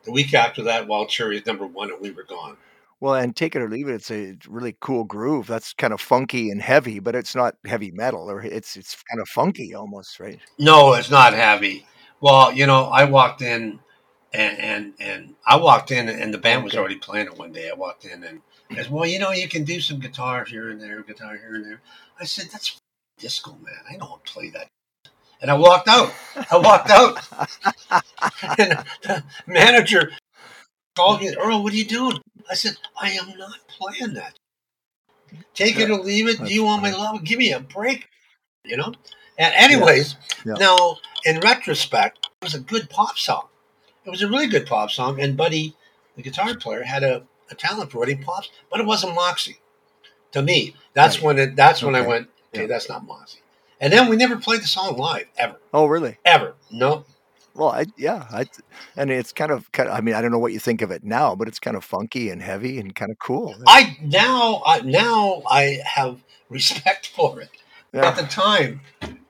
[0.03, 2.57] the week after that wild cherry is number one and we were gone
[2.99, 5.47] Well, and take it or leave it, it's a really cool groove.
[5.47, 9.19] That's kind of funky and heavy, but it's not heavy metal, or it's it's kind
[9.19, 10.39] of funky almost, right?
[10.59, 11.85] No, it's not heavy.
[12.19, 13.79] Well, you know, I walked in
[14.33, 17.69] and and, and I walked in and the band was already playing it one day.
[17.69, 20.69] I walked in and I said, Well, you know, you can do some guitar here
[20.69, 21.81] and there, guitar here and there.
[22.19, 22.77] I said, That's
[23.17, 23.83] disco, man.
[23.89, 24.67] I don't play that.
[25.41, 26.13] And I walked out.
[26.51, 27.19] I walked out.
[28.57, 30.11] and the manager
[30.95, 32.19] called me, Earl, what are you doing?
[32.49, 34.35] I said, I am not playing that.
[35.53, 36.43] Take it or leave it.
[36.43, 37.23] Do you want my love?
[37.23, 38.07] Give me a break.
[38.65, 38.93] You know?
[39.37, 40.15] And anyways,
[40.45, 40.53] Yeah.
[40.59, 43.47] now in retrospect, it was a good pop song.
[44.05, 45.75] It was a really good pop song, and Buddy,
[46.15, 49.59] the guitar player, had a, a talent for writing pops, but it wasn't Moxy.
[50.33, 51.23] To me, that's Right.
[51.25, 51.55] when it.
[51.55, 52.67] That's when I went, okay, Yeah.
[52.67, 53.40] that's not Moxy.
[53.81, 56.17] And then we never played the song live ever, Oh, really?
[56.23, 56.53] ever.
[56.71, 57.03] No,
[57.55, 58.45] Well, I yeah, I
[58.95, 59.95] and it's kind of kind of.
[59.95, 61.83] I mean, I don't know what you think of it now, but it's kind of
[61.83, 63.55] funky and heavy and kind of cool.
[63.67, 67.49] I now, I, now I have respect for it.
[67.93, 68.79] At the time,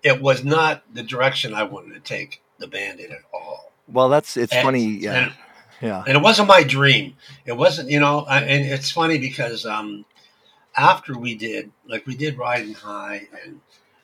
[0.04, 3.72] it was not the direction I wanted to take the band in at all.
[3.88, 4.84] Well, that's it's And- funny.
[4.86, 5.34] Yeah, and-
[5.82, 6.04] yeah.
[6.06, 7.16] and it wasn't my dream.
[7.45, 10.06] It wasn't, you know, I- and it's funny because um,
[10.78, 13.62] after we did, like we did Riding High, and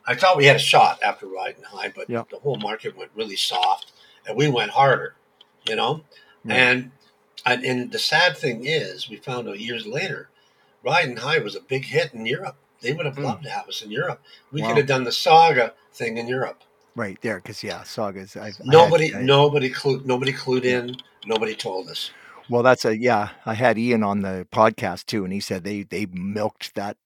[0.08, 2.24] I thought we had a shot after Riding High, but Yeah.
[2.32, 3.92] the whole market went really soft,
[4.26, 5.16] and we went harder,
[5.68, 6.04] you know.
[6.46, 6.58] Right.
[6.58, 6.92] And
[7.46, 10.30] and the sad thing is, we found out years later,
[10.84, 12.56] Riding High was a big hit in Europe.
[12.82, 13.24] They would have Hmm.
[13.26, 14.22] loved to have us in Europe.
[14.52, 14.70] We Wow.
[14.70, 16.64] could have done the Saga thing in Europe.
[16.96, 18.36] Right there, because yeah, sagas.
[18.36, 20.96] I've, I had- Nobody, I- nobody, clued, nobody clued in.
[21.26, 22.12] Nobody told us.
[22.50, 23.30] Well, that's a yeah.
[23.46, 26.98] I had Ian on the podcast too, and he said they they milked that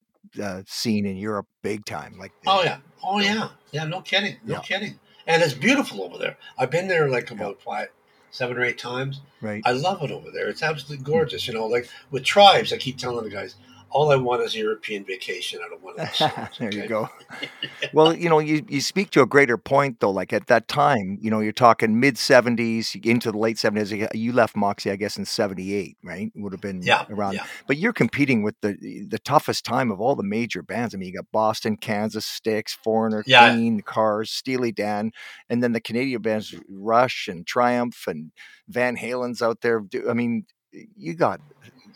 [0.41, 2.17] uh, scene in Europe big time.
[2.19, 3.85] Like, Oh yeah, oh yeah, yeah.
[3.85, 4.59] No kidding, no Yeah.
[4.61, 4.99] kidding.
[5.27, 6.37] And it's beautiful over there.
[6.57, 7.89] I've been there like about five,
[8.31, 9.21] seven or eight times.
[9.41, 9.61] right.
[9.65, 10.47] I love it over there.
[10.49, 11.47] It's absolutely gorgeous.
[11.47, 13.55] You know, like with TRIBZ, I keep telling the guys,
[13.91, 15.59] all I want is a European vacation.
[15.63, 16.49] I don't want to.
[16.59, 17.09] there you go.
[17.93, 20.11] well, you know, you, you speak to a greater point though.
[20.11, 24.07] Like at that time, you know, you're talking mid '70s into the late '70s.
[24.13, 26.31] You left Moxy, I guess, in '78, right?
[26.35, 27.33] Would have been Yeah, around.
[27.35, 27.45] yeah.
[27.67, 30.95] But you're competing with the the toughest time of all the major bands.
[30.95, 33.51] I mean, you got Boston, Kansas, Styx, Foreigner, Yeah.
[33.51, 35.11] Queen, Cars, Steely Dan,
[35.49, 38.31] and then the Canadian bands Rush and Triumph and
[38.67, 39.83] Van Halen's out there.
[40.09, 40.45] I mean,
[40.95, 41.41] you got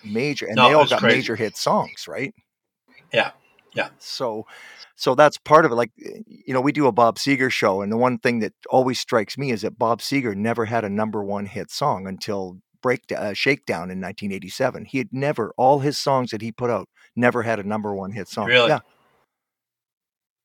[0.06, 1.18] major, and No, they all got crazy.
[1.18, 2.34] major hit songs, right?
[3.14, 3.32] Yeah,
[3.74, 3.90] yeah.
[4.00, 4.46] So,
[4.96, 5.76] so that's part of it.
[5.76, 8.54] Like, eh, you know, we do a Bob Seger show, and the one thing that
[8.70, 12.60] always strikes me is that Bob Seger never had a number one hit song until
[12.82, 14.86] Break uh, Shakedown in 1987.
[14.86, 18.12] He had never all his songs that he put out never had a number one
[18.12, 18.46] hit song.
[18.48, 18.70] Really?
[18.70, 18.80] Yeah.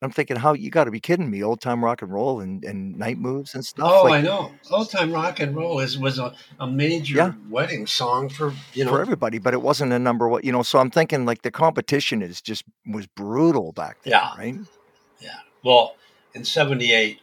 [0.03, 1.43] I'm thinking, how you got to be kidding me?
[1.43, 3.91] Old time rock and roll and, and night moves and stuff.
[3.93, 4.53] Oh, like, I know.
[4.71, 7.33] Old time rock and roll is was a, a major Yeah.
[7.51, 8.91] wedding song for you know.
[8.91, 10.41] for everybody, but it wasn't a number one.
[10.43, 14.37] You know, so I'm thinking like the competition is just was brutal back then, Yeah.
[14.39, 14.55] right?
[15.21, 15.31] Yeah.
[15.63, 15.97] Well,
[16.33, 17.21] in '78,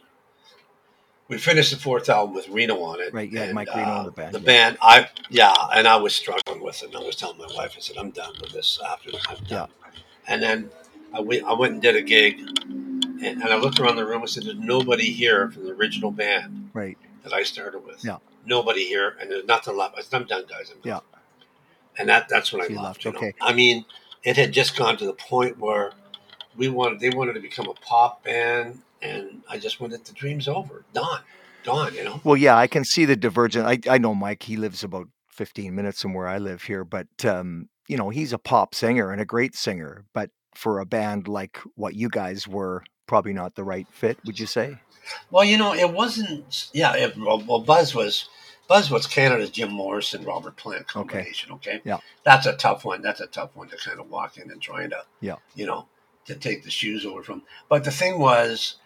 [1.26, 3.12] we finished the fourth album with Reno on it.
[3.12, 4.44] Right, Yeah, had Mike Reno on uh, the band, The yeah.
[4.46, 6.90] band, I yeah, and I was struggling with it.
[6.94, 8.78] And I was telling my wife, I said, "I'm done with this.
[8.88, 9.68] After I'm done."
[10.28, 10.70] And then
[11.12, 14.22] I went, I went and did a gig, and, and I looked around the room.
[14.22, 16.98] I said, "There's nobody here from the original band Right.
[17.24, 18.04] that I started with.
[18.04, 18.18] Yeah.
[18.46, 19.96] Nobody here, and there's nothing left.
[19.98, 20.70] I said, I'm done, guys.
[20.70, 21.02] I'm done.
[21.02, 21.18] Yeah.
[21.98, 22.82] And that that's when I left.
[22.82, 23.18] left, you know?
[23.18, 23.32] okay.
[23.40, 23.84] I mean,
[24.22, 25.92] it had just gone to the point where
[26.56, 30.46] we wanted they wanted to become a pop band, and I just wanted the dream's
[30.48, 31.22] over, done,
[31.64, 31.94] gone.
[31.94, 32.20] You know.
[32.24, 33.66] Well, yeah, I can see the divergent.
[33.66, 34.44] I, I know Mike.
[34.44, 38.32] He lives about 15 minutes from where I live here, but um, you know, he's
[38.32, 40.04] a pop singer and a great singer.
[40.12, 44.18] But for a band like what you guys were, probably not the right fit.
[44.26, 44.76] Would you say?
[45.30, 46.68] Well, you know, it wasn't.
[46.72, 48.28] Yeah, it, well, Buzz was
[48.66, 51.52] Buzz was Canada's Jim Morrison, Robert Plant combination.
[51.52, 51.80] Okay.
[51.84, 51.98] Yeah.
[52.24, 53.02] That's a tough one.
[53.02, 55.04] That's a tough one to kind of walk in and trying to.
[55.20, 55.36] Yeah.
[55.54, 55.86] You know,
[56.26, 57.42] to take the shoes over from.
[57.68, 58.76] But the thing was,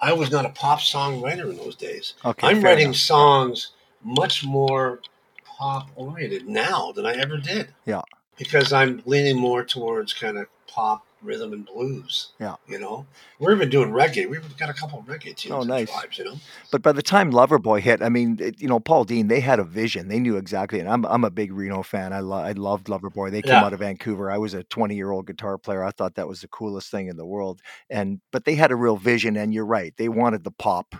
[0.00, 2.14] I was not a pop songwriter in those days.
[2.24, 2.96] Okay, I'm writing enough.
[2.96, 3.72] songs
[4.02, 5.00] much more
[5.44, 7.74] pop oriented now than I ever did.
[7.84, 8.02] Yeah.
[8.38, 12.32] Because I'm leaning more towards kind of pop rhythm and blues.
[12.38, 12.56] Yeah.
[12.68, 13.06] You know,
[13.38, 14.28] we're even doing reggae.
[14.28, 15.52] We've got a couple of reggae tunes.
[15.52, 15.90] Oh, nice.
[15.90, 16.36] TRIBZ, you know.
[16.70, 19.58] But by the time Loverboy hit, I mean, it, you know, Paul Dean, they had
[19.58, 20.08] a vision.
[20.08, 20.78] They knew exactly.
[20.80, 22.12] And I'm, I'm a big Reno fan.
[22.12, 23.30] I, lo- I loved Loverboy.
[23.30, 23.64] They came Yeah.
[23.64, 24.30] out of Vancouver.
[24.30, 25.82] I was a 20 year old guitar player.
[25.82, 27.60] I thought that was the coolest thing in the world.
[27.90, 29.36] And but they had a real vision.
[29.36, 29.94] And you're right.
[29.96, 30.94] They wanted the pop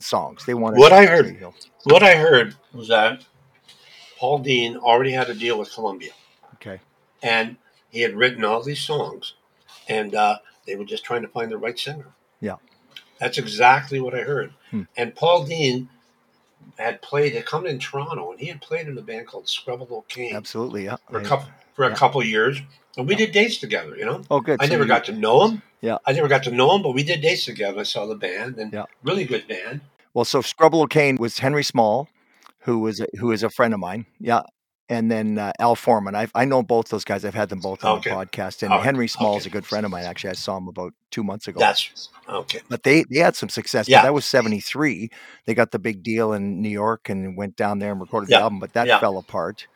[0.00, 0.44] songs.
[0.46, 1.52] They wanted What I heard- know,
[1.84, 3.24] What I heard was that
[4.18, 6.10] Paul Dean already had a deal with Columbia,
[6.54, 6.80] okay.
[7.22, 7.56] and
[7.88, 9.34] he had written all these songs,
[9.88, 12.06] and uh, they were just trying to find the right singer.
[12.40, 12.56] Yeah.
[13.20, 14.52] That's exactly what I heard.
[14.70, 14.82] Hmm.
[14.96, 15.88] And Paul Dean
[16.78, 20.06] had played, had come in Toronto, and he had played in a band called Scrubbaloe
[20.08, 20.84] Caine Absolutely.
[20.84, 20.96] Yeah.
[21.10, 21.94] for a couple for a yeah.
[21.94, 22.60] couple years,
[22.96, 23.96] and we did dates together.
[23.96, 24.60] You know, Oh, good.
[24.60, 25.62] I So never you- got to know him.
[25.80, 25.98] Yeah.
[26.04, 27.80] I never got to know him, but we did dates together.
[27.80, 28.84] I saw the band, and Yeah.
[29.04, 29.80] really good band.
[30.14, 32.08] Well, so Scrubbaloe Caine was Henry Small,
[32.60, 34.06] who was a, who is a friend of mine.
[34.18, 34.42] Yeah.
[34.90, 36.14] And then uh, Al Foreman.
[36.16, 37.22] I I know both those guys.
[37.24, 38.08] I've had them both on Okay.
[38.08, 38.62] the podcast.
[38.62, 40.04] And Oh, Henry Small is a good friend of mine.
[40.04, 41.60] Actually, I saw him about two months ago.
[41.60, 42.60] That's okay.
[42.70, 43.86] but they they had some success.
[43.86, 44.02] Yeah.
[44.02, 45.10] That was '73.
[45.44, 48.38] They got the big deal in New York and went down there and recorded Yeah.
[48.38, 48.60] the album.
[48.60, 48.98] But that Yeah.
[48.98, 49.66] fell apart.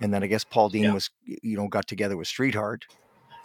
[0.00, 0.92] And then I guess Paul Dean Yeah.
[0.94, 2.86] was you know got together with Streetheart,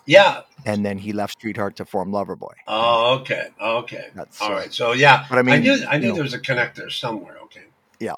[0.06, 0.41] Yeah.
[0.66, 2.54] and then he left Streetheart to form Loverboy.
[2.68, 3.47] Oh, okay.
[3.60, 4.08] Okay.
[4.16, 4.70] That's All uh.
[4.70, 6.14] So yeah, But I mean, knew I you knew know.
[6.14, 7.38] there was a connector somewhere.
[7.43, 7.64] Okay.
[7.99, 8.16] Yeah.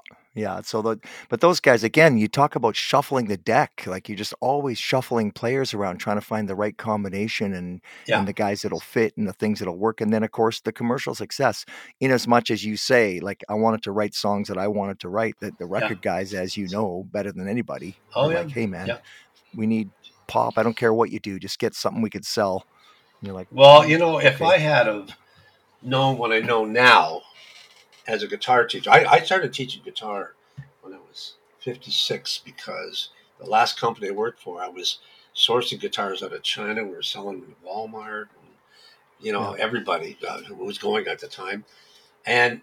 [0.62, 3.84] So the but those guys again, you talk about shuffling the deck.
[3.88, 8.20] Like you're just always shuffling players around, trying to find the right combination and Yeah.
[8.20, 10.02] and the guys that'll fit and the things that'll work.
[10.02, 11.66] And then of course the commercial success.
[12.00, 15.00] In as much as you say, like I wanted to write songs that I wanted
[15.02, 18.40] to write, that the record guys, as you know, better than anybody, Oh yeah.
[18.40, 18.98] like, hey man, Yeah.
[19.56, 19.90] we need
[20.28, 20.58] pop.
[20.58, 22.66] I don't care what you do, just get something we could sell.
[23.22, 25.16] And you're like, Well, oh, you know, if I had have
[25.82, 27.22] known what I know now
[28.08, 30.34] as a guitar teacher, I, I started teaching guitar
[30.82, 35.00] when I was 56 because the last company I worked for, I was
[35.36, 36.84] sourcing guitars out of China.
[36.84, 38.54] We were selling them at Walmart, and,
[39.20, 41.66] you know, everybody uh, who was going at the time.
[42.26, 42.62] And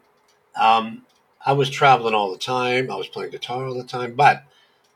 [0.60, 1.02] um,
[1.44, 2.90] I was traveling all the time.
[2.90, 4.44] I was playing guitar all the time, but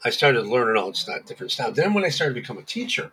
[0.05, 1.75] I started learning all this different stuff.
[1.75, 3.13] Then when I started to become a teacher,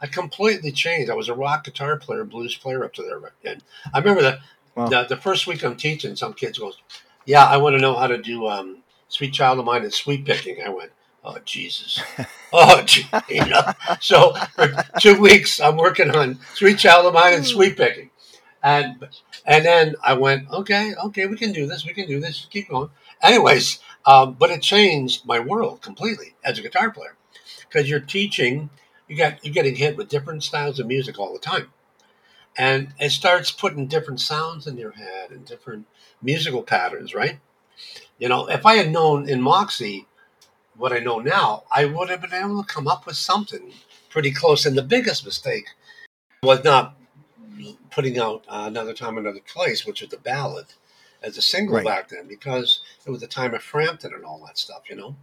[0.00, 1.10] I completely changed.
[1.10, 3.32] I was a rock guitar player, blues player up to there.
[3.44, 3.62] And
[3.94, 4.40] I remember that
[4.76, 4.88] Wow.
[4.88, 6.76] the, the first week I'm teaching, some kids goes,
[7.24, 10.26] "Yeah, I want to know how to do um, Sweet Child of Mine and sweep
[10.26, 10.92] picking." I went,
[11.24, 12.00] "Oh Jesus,
[12.52, 13.62] oh gee," you know.
[14.00, 18.10] So for two weeks I'm working on Sweet Child of Mine and sweep picking,
[18.62, 19.08] and
[19.46, 21.86] and then I went, "Okay, okay, we can do this.
[21.86, 22.46] We can do this.
[22.50, 22.90] Keep going."
[23.22, 27.16] Anyways, um, but it changed my world completely as a guitar player
[27.60, 28.68] because you're teaching.
[29.08, 31.72] You got you're getting hit with different styles of music all the time
[32.58, 35.86] and it starts putting different sounds in your head and different
[36.22, 37.38] musical patterns, right?
[38.18, 40.06] You know, if I had known in Moxy
[40.76, 43.72] what I know now, I would have been able to come up with something
[44.08, 44.64] pretty close.
[44.64, 45.66] And the biggest mistake
[46.42, 46.96] was not
[47.90, 50.66] putting out uh, another time, another place, which was the ballad
[51.22, 51.84] as a single Right.
[51.84, 55.16] back then, because it was the time of Frampton and all that stuff, you know.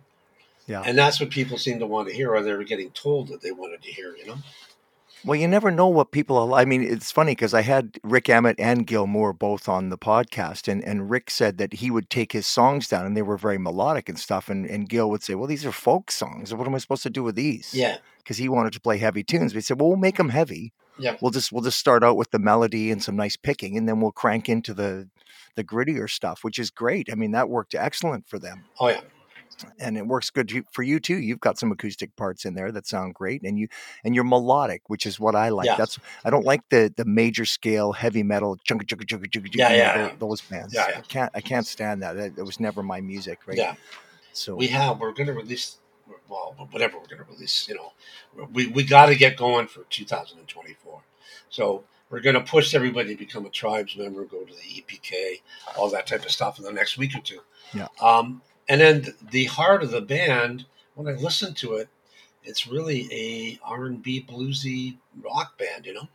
[0.68, 0.82] Yeah.
[0.86, 3.42] And that's what people seem to want to hear, or they were getting told that
[3.42, 4.38] they wanted to hear, you know.
[5.26, 6.60] Well, you never know what people are.
[6.60, 9.98] I mean, it's funny because I had Rik Emmett and Gil Moore both on the
[9.98, 13.38] podcast, and, and Rick said that he would take his songs down and they were
[13.38, 14.50] very melodic and stuff.
[14.50, 16.54] And, and Gil would say, Well, these are folk songs.
[16.54, 17.74] What am I supposed to do with these?
[17.74, 19.56] Yeah, Because he wanted to play heavy tunes.
[19.56, 20.74] We said, Well, we'll make them heavy.
[21.00, 21.16] Yeah.
[21.22, 24.00] We'll just we'll just start out with the melody and some nice picking, and then
[24.00, 25.10] we'll crank into the
[25.56, 27.10] the grittier stuff, which is great.
[27.12, 28.66] I mean, that worked excellent for them.
[28.80, 29.02] oh yeah,
[29.80, 31.18] and it works good for you too.
[31.18, 33.68] You've got some acoustic parts in there that sound great, and you
[34.04, 35.68] and you're melodic, which is what I like.
[35.68, 35.76] Yeah.
[35.78, 39.50] That's I don't like the the major scale heavy metal chunka chunka chunka chunka.
[39.54, 40.14] Yeah, you know, yeah, tho- yeah.
[40.20, 40.74] Those bands.
[40.74, 40.98] Yeah, yeah.
[40.98, 42.16] I can't I can't stand that.
[42.16, 43.40] That, that was never my music.
[43.46, 43.58] Right.
[43.58, 43.76] yeah.
[44.34, 45.78] So we have we're going to release
[46.30, 47.94] well whatever we're going to release you know
[48.52, 51.02] we, we got to get going for 2024
[51.50, 55.42] so we're going to push everybody to become a TRIBZ member go to the epk
[55.78, 57.40] all that type of stuff in the next week or two
[57.74, 57.88] Yeah.
[58.02, 61.88] um, and then the heart of the band when i listen to it
[62.44, 66.08] it's really a r&b bluesy rock band you know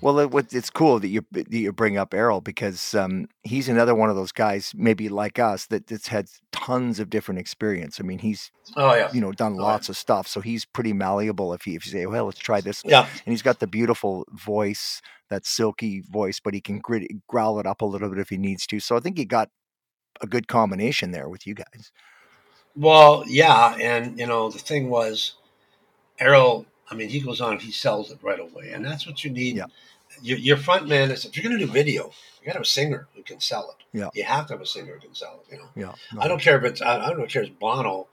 [0.00, 3.94] well, it, it's cool that you that you bring up Errol because um, he's another
[3.94, 8.00] one of those guys, maybe like us, that that's had tons of different experience.
[8.00, 9.62] I mean, he's oh yeah you know done yeah.
[9.62, 11.52] lots of stuff, so he's pretty malleable.
[11.52, 14.26] If he if you say, well, let's try this yeah and he's got the beautiful
[14.32, 18.30] voice, that silky voice, but he can grit, growl it up a little bit if
[18.30, 18.80] he needs to.
[18.80, 19.50] So I think he got
[20.20, 21.92] a good combination there with you guys.
[22.76, 25.34] Well, yeah, and you know the thing was,
[26.18, 26.66] Errol.
[26.90, 29.56] I mean, he goes on, he sells it right away, and that's what you need.
[29.56, 29.66] Yeah.
[30.22, 32.06] Your, your front man is if you're going to do video,
[32.40, 33.84] you got to have a singer who can sell it.
[33.96, 34.08] Yeah.
[34.12, 35.52] you have to have a singer who can sell it.
[35.52, 38.08] You know, Yeah, I don't care if it's I, I don't care if it's Bono,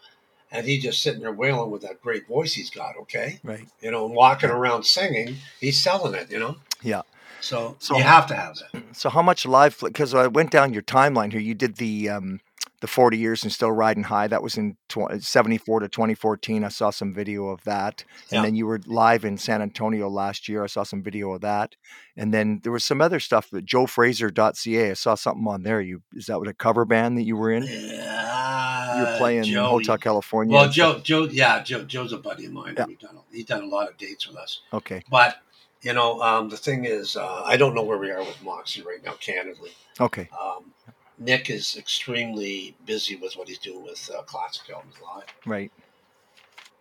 [0.51, 2.95] and he's just sitting there wailing with that great voice he's got.
[3.01, 3.67] Okay, right.
[3.81, 6.31] you know, and walking around singing, he's selling it.
[6.31, 6.55] You know.
[6.81, 7.01] Yeah.
[7.41, 8.83] So, So- you have to have that.
[8.93, 9.77] So how much live?
[9.83, 11.39] Because I went down your timeline here.
[11.41, 12.39] You did the um,
[12.81, 14.27] the forty years and still riding high.
[14.27, 14.75] That was in
[15.19, 16.63] seventy four to twenty fourteen.
[16.63, 18.41] I saw some video of that, and Yeah.
[18.41, 20.63] then you were live in San Antonio last year.
[20.63, 21.75] I saw some video of that,
[22.15, 23.51] and then there was some other stuff.
[23.51, 24.89] That JoeFraser.ca.
[24.91, 25.79] I saw something on there.
[25.81, 27.63] You is that what a cover band that you were in?
[27.63, 30.53] Yeah, You're playing Hotel California.
[30.55, 30.69] Well?
[30.69, 32.75] Joe, Joe, yeah, Joe, Joe's a buddy of mine.
[32.77, 32.85] Yeah.
[32.85, 34.61] We've done, he's done a lot of dates with us.
[34.73, 35.03] Okay.
[35.09, 35.37] But
[35.81, 38.81] you know, um, the thing is, uh, I don't know where we are with Moxy
[38.81, 39.13] right now.
[39.13, 40.27] Candidly, Okay.
[40.39, 40.73] um,
[41.17, 45.71] Nick is extremely busy with what he's doing with uh, classic albums live, Right.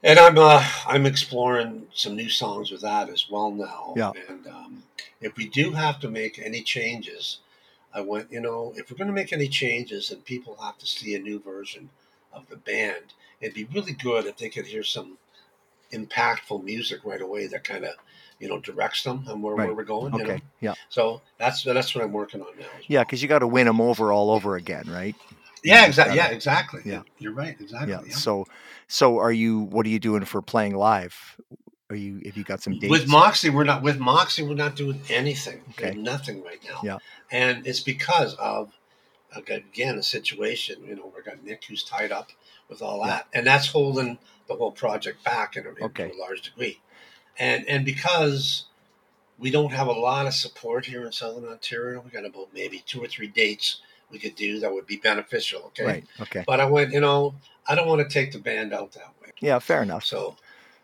[0.02, 3.94] and I'm uh, I'm exploring some new songs with that as well now.
[3.96, 4.12] Yeah.
[4.28, 4.82] And um,
[5.20, 7.38] if we do have to make any changes,
[7.94, 10.86] I went, you know, if we're going to make any changes, and people have to
[10.86, 11.88] see a new version
[12.32, 15.16] of the band, it'd be really good if they could hear some
[15.92, 17.94] impactful music right away that kind of,
[18.38, 20.12] you know, directs them and where, where we're going.
[20.12, 20.24] You know?
[20.24, 20.42] Okay.
[20.60, 20.74] Yeah.
[20.88, 22.66] So that's that's what I'm working on now.
[22.78, 25.14] as Yeah, because you got to win them over all over again, right?
[25.64, 26.16] yeah, exactly.
[26.16, 26.82] Yeah, exactly.
[26.84, 27.02] Yeah.
[27.18, 27.56] you're right.
[27.60, 27.92] Exactly.
[27.92, 28.02] Yeah.
[28.06, 28.14] yeah.
[28.14, 28.46] So,
[28.88, 29.60] so are you?
[29.60, 31.36] What are you doing for playing live?
[31.90, 32.20] Are you?
[32.24, 32.90] Have you got some dates?
[32.90, 34.42] With Moxy, we're not with Moxy.
[34.42, 35.62] We're not doing anything.
[35.70, 35.96] Okay.
[35.96, 36.80] Nothing right now.
[36.82, 36.98] Yeah.
[37.30, 38.72] And it's because of
[39.34, 40.84] again a situation.
[40.84, 42.30] You know, we got Nick who's tied up
[42.68, 43.06] with all Yeah.
[43.06, 44.18] that, and that's holding
[44.48, 46.08] the whole project back in Okay.
[46.08, 46.80] to a large degree.
[47.38, 48.64] And and because
[49.38, 52.82] we don't have a lot of support here in Southern Ontario, we got about maybe
[52.86, 53.80] two or three dates
[54.10, 55.62] we could do that would be beneficial.
[55.66, 55.84] Okay.
[55.84, 56.04] Right.
[56.20, 56.44] Okay.
[56.46, 57.34] But I went, you know,
[57.66, 59.32] I don't want to take the band out that way.
[59.40, 59.58] Yeah.
[59.58, 60.04] Fair enough.
[60.04, 60.36] So,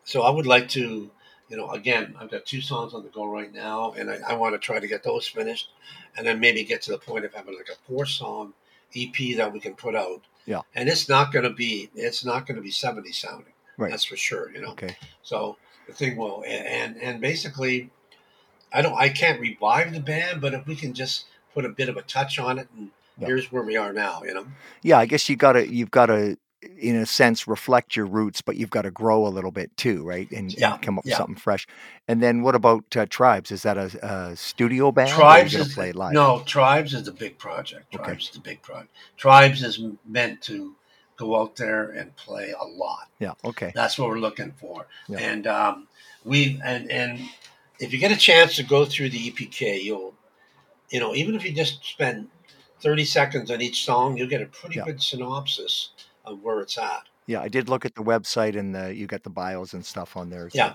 [0.05, 1.11] so I would like to,
[1.49, 4.35] you know, again, I've got two songs on the go right now, and I, I
[4.35, 5.69] want to try to get those finished,
[6.17, 8.55] and then maybe get to the point of having like a four song
[8.97, 10.23] EP that we can put out.
[10.47, 10.63] Yeah.
[10.75, 13.53] And it's not going to be, it's not going to be seventy sounding.
[13.77, 13.91] Right.
[13.91, 14.51] That's for sure.
[14.51, 14.71] You know.
[14.71, 14.97] Okay.
[15.23, 15.57] So
[15.87, 17.91] the thing will, and and, and basically,
[18.73, 21.89] I don't, I can't revive the band, but if we can just put a bit
[21.89, 23.27] of a touch on it, and Yeah.
[23.27, 24.23] here's where we are now.
[24.25, 24.47] You know.
[24.83, 24.99] Yeah.
[24.99, 25.69] I guess you got to.
[25.69, 26.37] You've got to
[26.79, 30.05] in a sense reflect your roots, but you've got to grow a little bit too,
[30.05, 30.31] right?
[30.31, 31.67] And, Yeah, and come up with something fresh.
[32.07, 33.51] And then what about uh, TRIBZ?
[33.51, 35.11] Is that a, a studio band?
[35.11, 36.13] TRIBZ is play live?
[36.13, 37.95] no TRIBZ is the big project.
[37.95, 38.13] Okay.
[38.13, 38.91] TRIBZ is the big project.
[39.19, 40.77] TRIBZ is meant to
[41.17, 43.09] go out there and play a lot.
[43.19, 43.33] Yeah.
[43.45, 43.73] Okay.
[43.75, 44.87] That's what we're looking for.
[45.09, 45.19] Yeah.
[45.19, 45.89] And um,
[46.25, 47.21] we and and
[47.79, 50.15] if you get a chance to go through the EPK, you'll
[50.91, 52.29] you know even if you just spend
[52.81, 54.85] thirty seconds on each song, you'll get a pretty Yeah.
[54.85, 55.91] good synopsis
[56.25, 57.03] of where it's at.
[57.27, 60.17] Yeah, I did look at the website and the, you got the bios and stuff
[60.17, 60.51] on there.
[60.51, 60.75] so Yeah.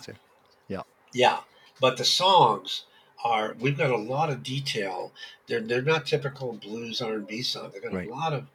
[0.80, 0.84] a-
[1.14, 1.40] Yeah,
[1.82, 2.84] but the songs
[3.24, 5.12] are we've got a lot of detail.
[5.48, 7.74] They're they're not typical blues R and B songs.
[7.74, 8.10] They've got Right.
[8.10, 8.48] a lot of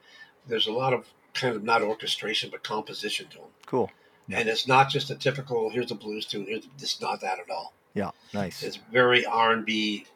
[0.47, 3.47] there's a lot of kind of not orchestration but composition to them.
[3.67, 3.91] cool.
[4.29, 4.39] Yeah.
[4.41, 6.47] And it's not just a typical here's a blues tune.
[6.47, 7.73] Here's it's not that at all.
[7.95, 8.11] Yeah.
[8.33, 8.63] Nice.
[8.63, 10.07] It's very R and B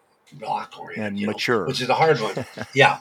[0.40, 1.66] rock oriented And you know, mature.
[1.66, 2.34] which is a hard one.
[2.74, 3.00] yeah,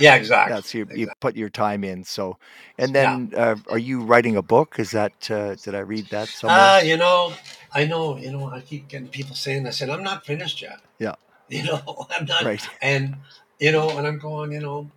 [0.00, 0.54] yeah, exactly.
[0.54, 2.04] That's so you, you put your time in.
[2.04, 2.38] So,
[2.78, 3.16] and Yeah.
[3.16, 4.78] then uh, are you writing a book?
[4.78, 6.58] Is that, uh, did I read that somewhere?
[6.58, 7.32] Ah, you know,
[7.72, 10.78] I know, you know, I keep getting people saying, I said, I'm not finished yet.
[10.98, 11.14] Yeah.
[11.48, 12.42] You know, I'm not.
[12.44, 12.68] right.
[12.82, 13.18] And,
[13.60, 14.90] you know, and I'm going, you know,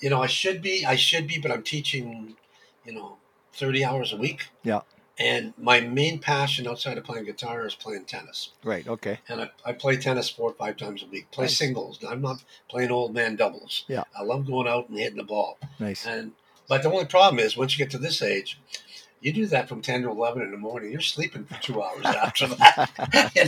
[0.00, 2.36] you know, I should be, I should be, but I'm teaching,
[2.84, 3.16] you know,
[3.54, 4.48] 30 hours a week.
[4.62, 4.80] Yeah.
[5.18, 8.52] And my main passion outside of playing guitar is playing tennis.
[8.64, 8.88] Right.
[8.88, 9.18] Okay.
[9.28, 11.30] And I, I play tennis four or five times a week.
[11.30, 11.58] Play Nice.
[11.58, 11.98] singles.
[12.08, 13.84] I'm not playing old man doubles.
[13.86, 14.04] Yeah.
[14.18, 15.58] I love going out and hitting the ball.
[15.78, 16.06] Nice.
[16.06, 16.32] And
[16.68, 18.58] but the only problem is once you get to this age,
[19.20, 20.90] you do that from ten to eleven in the morning.
[20.90, 23.32] You're sleeping for two hours after that.
[23.36, 23.44] you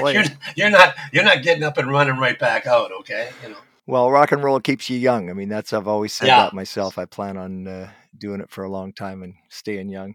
[0.00, 0.24] know, you're,
[0.54, 2.90] you're not you're not getting up and running right back out.
[3.00, 3.58] Okay, you know.
[3.86, 5.30] Well, rock and roll keeps you young.
[5.30, 6.36] I mean, that's I've always said Yeah.
[6.36, 6.98] that myself.
[6.98, 10.14] I plan on uh, doing it for a long time and staying young.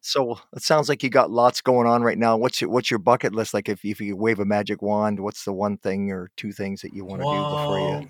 [0.00, 2.36] So it sounds like you got lots going on right now.
[2.36, 3.68] What's your what's your bucket list like?
[3.68, 6.94] If if you wave a magic wand, what's the one thing or two things that
[6.94, 8.08] you want to do before you?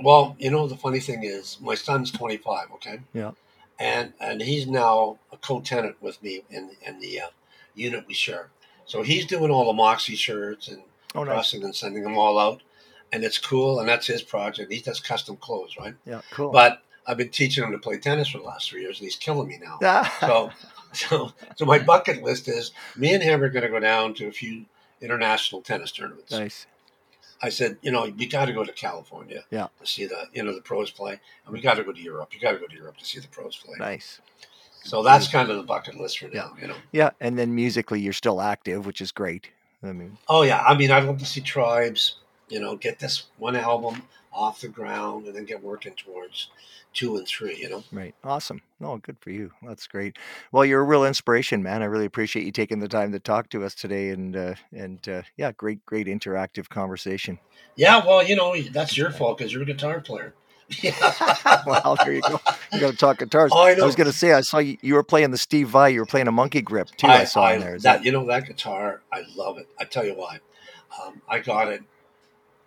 [0.00, 2.72] Well, you know the funny thing is, my son's 25.
[2.74, 3.00] Okay.
[3.12, 3.32] Yeah.
[3.78, 7.28] And and he's now a co-tenant with me in in the uh,
[7.74, 8.50] unit we share.
[8.86, 10.82] So he's doing all the Moxy shirts and
[11.14, 11.34] Oh, nice.
[11.34, 12.62] pressing and sending them all out,
[13.12, 13.80] and it's cool.
[13.80, 14.72] And that's his project.
[14.72, 15.94] He does custom clothes, right?
[16.04, 16.50] Yeah, cool.
[16.50, 19.16] But I've been teaching him to play tennis for the last three years, and he's
[19.16, 19.78] killing me now.
[20.20, 20.50] So,
[20.92, 24.26] so, so my bucket list is me and him are going to go down to
[24.26, 24.64] a few
[25.00, 26.32] international tennis tournaments.
[26.32, 26.66] nice.
[27.40, 29.68] I said, you know, we got to go to California, Yeah.
[29.80, 32.34] to see the, you know, the pros play, and we got to go to Europe.
[32.34, 33.76] You got to go to Europe to see the pros play.
[33.78, 34.20] Nice.
[34.82, 36.56] So that's kind of the bucket list for now.
[36.60, 36.74] You know.
[36.90, 39.50] Yeah, and then musically, you're still active, which is great.
[39.84, 42.14] I mean, Oh yeah, I mean, I'd love to see TRIBZ.
[42.48, 46.48] You know, get this one album off the ground, and then get working towards
[46.94, 47.56] two and three.
[47.56, 47.84] You know.
[47.92, 48.14] right.
[48.24, 48.62] Awesome.
[48.80, 49.52] No, good for you.
[49.62, 50.16] That's great.
[50.52, 51.82] Well, you're a real inspiration, man.
[51.82, 55.06] I really appreciate you taking the time to talk to us today, and uh, and
[55.08, 57.38] uh, yeah, great, great interactive conversation.
[57.76, 60.34] Yeah, well, you know, that's your fault because you're a guitar player.
[60.82, 61.62] Yeah.
[61.66, 62.40] well, there you go.
[62.72, 63.52] You got to talk guitars.
[63.54, 65.68] Oh, I I was going to say, I saw you, you were playing the Steve
[65.68, 65.90] Vai.
[65.90, 67.06] You were playing a monkey grip too.
[67.06, 67.76] I, saw in there.
[67.76, 69.68] Is that, you know that guitar, I love it.
[69.78, 70.40] I tell you why.
[71.02, 71.82] Um, I got it.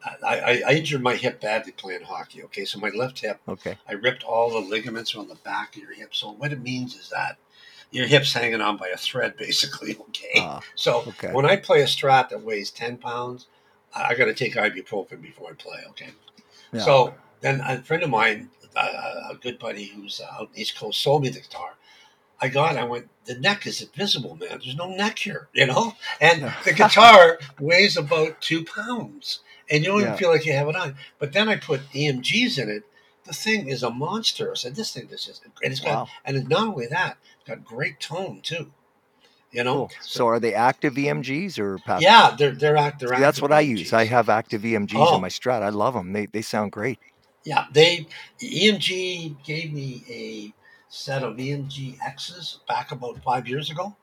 [0.04, 2.44] I, I, I injured my hip badly playing hockey.
[2.44, 3.78] Okay, so my left hip, okay?
[3.88, 6.16] I ripped all the ligaments on the back of your hip.
[6.16, 7.38] So what it means is that
[7.92, 9.98] your hip's hanging on by a thread, basically.
[10.10, 10.42] Okay.
[10.42, 11.32] Uh, so okay.
[11.32, 13.48] when I play a Strat that weighs ten pounds,
[13.94, 15.80] I, I got to take ibuprofen before I play.
[15.90, 16.10] Okay.
[16.72, 16.82] yeah.
[16.82, 21.02] So then a friend of mine, uh, a good buddy who's uh, out East Coast,
[21.02, 21.76] sold me the guitar.
[22.42, 22.76] I got.
[22.76, 22.80] it.
[22.80, 23.08] I went.
[23.26, 24.60] The neck is invisible, man.
[24.64, 25.94] There's no neck here, you know.
[26.20, 29.42] And the guitar weighs about two pounds,
[29.72, 30.08] and you don't Yeah.
[30.08, 30.96] even feel like you have it on.
[31.20, 32.84] But then I put EMGs in it.
[33.24, 34.52] The thing is a monster.
[34.52, 36.08] I said, "This thing this is just," and it's got, Wow.
[36.26, 38.72] and it's not only that, it's got great tone too.
[39.52, 39.74] You know.
[39.88, 39.92] Cool.
[40.02, 42.04] So are they active EMGs or passive?
[42.04, 43.00] yeah, they're they're act.
[43.00, 43.94] They're See, that's active what I use.
[43.94, 45.16] I have active EMGs Oh.
[45.16, 45.62] in my Strat.
[45.62, 46.14] I love them.
[46.14, 47.00] They they sound great.
[47.44, 48.08] Yeah, they
[48.42, 50.54] EMG gave me a
[50.90, 53.96] set of EMG X's back about five years ago,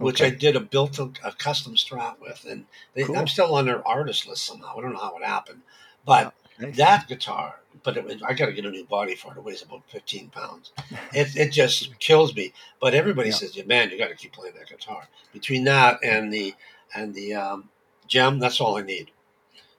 [0.00, 3.16] which I did a built a, a custom strat with, and they, Cool.
[3.18, 4.76] I'm still on their artist list somehow.
[4.76, 5.62] I don't know how it happened,
[6.04, 6.76] but Nice.
[6.76, 9.38] that guitar, but it, I got to get a new body for it.
[9.38, 10.72] It weighs about 15 pounds.
[11.12, 12.52] It, it just kills me.
[12.80, 13.34] But everybody Yeah.
[13.36, 16.54] says, "Yeah, man, you got to keep playing that guitar." Between that and the
[16.94, 17.68] and the um,
[18.06, 19.10] Jem, that's all I need.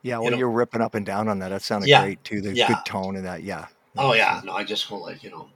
[0.01, 1.49] Yeah, you know- you are ripping up and down on that.
[1.49, 2.41] That sounded Yeah, great too.
[2.41, 2.67] The yeah.
[2.67, 3.43] good tone and that.
[3.43, 3.67] Yeah.
[3.97, 5.49] Oh yeah, no, I just go like you know.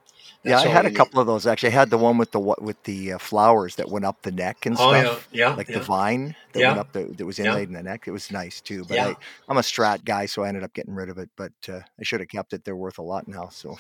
[0.46, 1.70] Yeah, I had a couple of those actually.
[1.70, 4.66] I had the one with the with the uh, flowers that went up the neck
[4.66, 5.80] and Oh stuff, yeah, yeah, like yeah.
[5.80, 6.68] the vine that Yeah.
[6.70, 8.08] went up the, that was inlaid in the neck.
[8.08, 8.86] It was nice too.
[8.86, 9.00] But.
[9.00, 9.16] I,
[9.48, 11.30] I'm a Strat guy, so I ended up getting rid of it.
[11.36, 12.64] But uh, I should have kept it.
[12.64, 13.50] They're worth a lot now.
[13.50, 13.78] So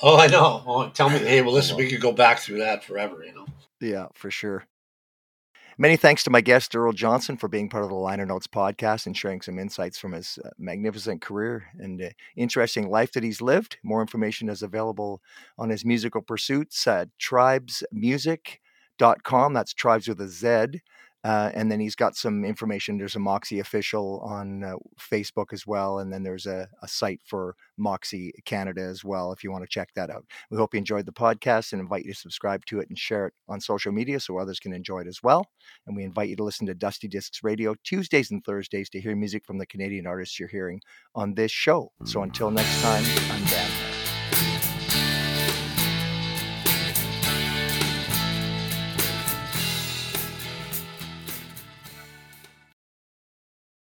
[0.00, 0.62] Oh, I know.
[0.66, 3.46] Oh, tell me, hey, well, listen, we could go back through that forever, you know.
[3.80, 4.64] yeah, for sure.
[5.80, 9.06] Many thanks to my guest, Earl Johnson, for being part of the Liner Notes podcast
[9.06, 13.76] and sharing some insights from his uh, magnificent career and interesting life that he's lived.
[13.84, 15.22] More information is available
[15.56, 19.54] on his musical pursuits at tribzmusic.com.
[19.54, 20.80] That's TRIBZ with a Z.
[21.24, 22.96] Uh, and then he's got some information.
[22.96, 25.98] There's a Moxy official on uh, Facebook as well.
[25.98, 29.68] And then there's a, a, site for Moxy Canada as well, if you want to
[29.68, 30.24] check that out.
[30.50, 33.26] We hope you enjoyed the podcast and invite you to subscribe to it and share
[33.26, 35.46] it on social media so others can enjoy it as well.
[35.86, 39.16] And we invite you to listen to Dusty Discs Radio Tuesdays and Thursdays to hear
[39.16, 40.80] music from the Canadian artists you're hearing
[41.14, 41.90] on this show.
[42.04, 43.97] So until next time, I'm Dan.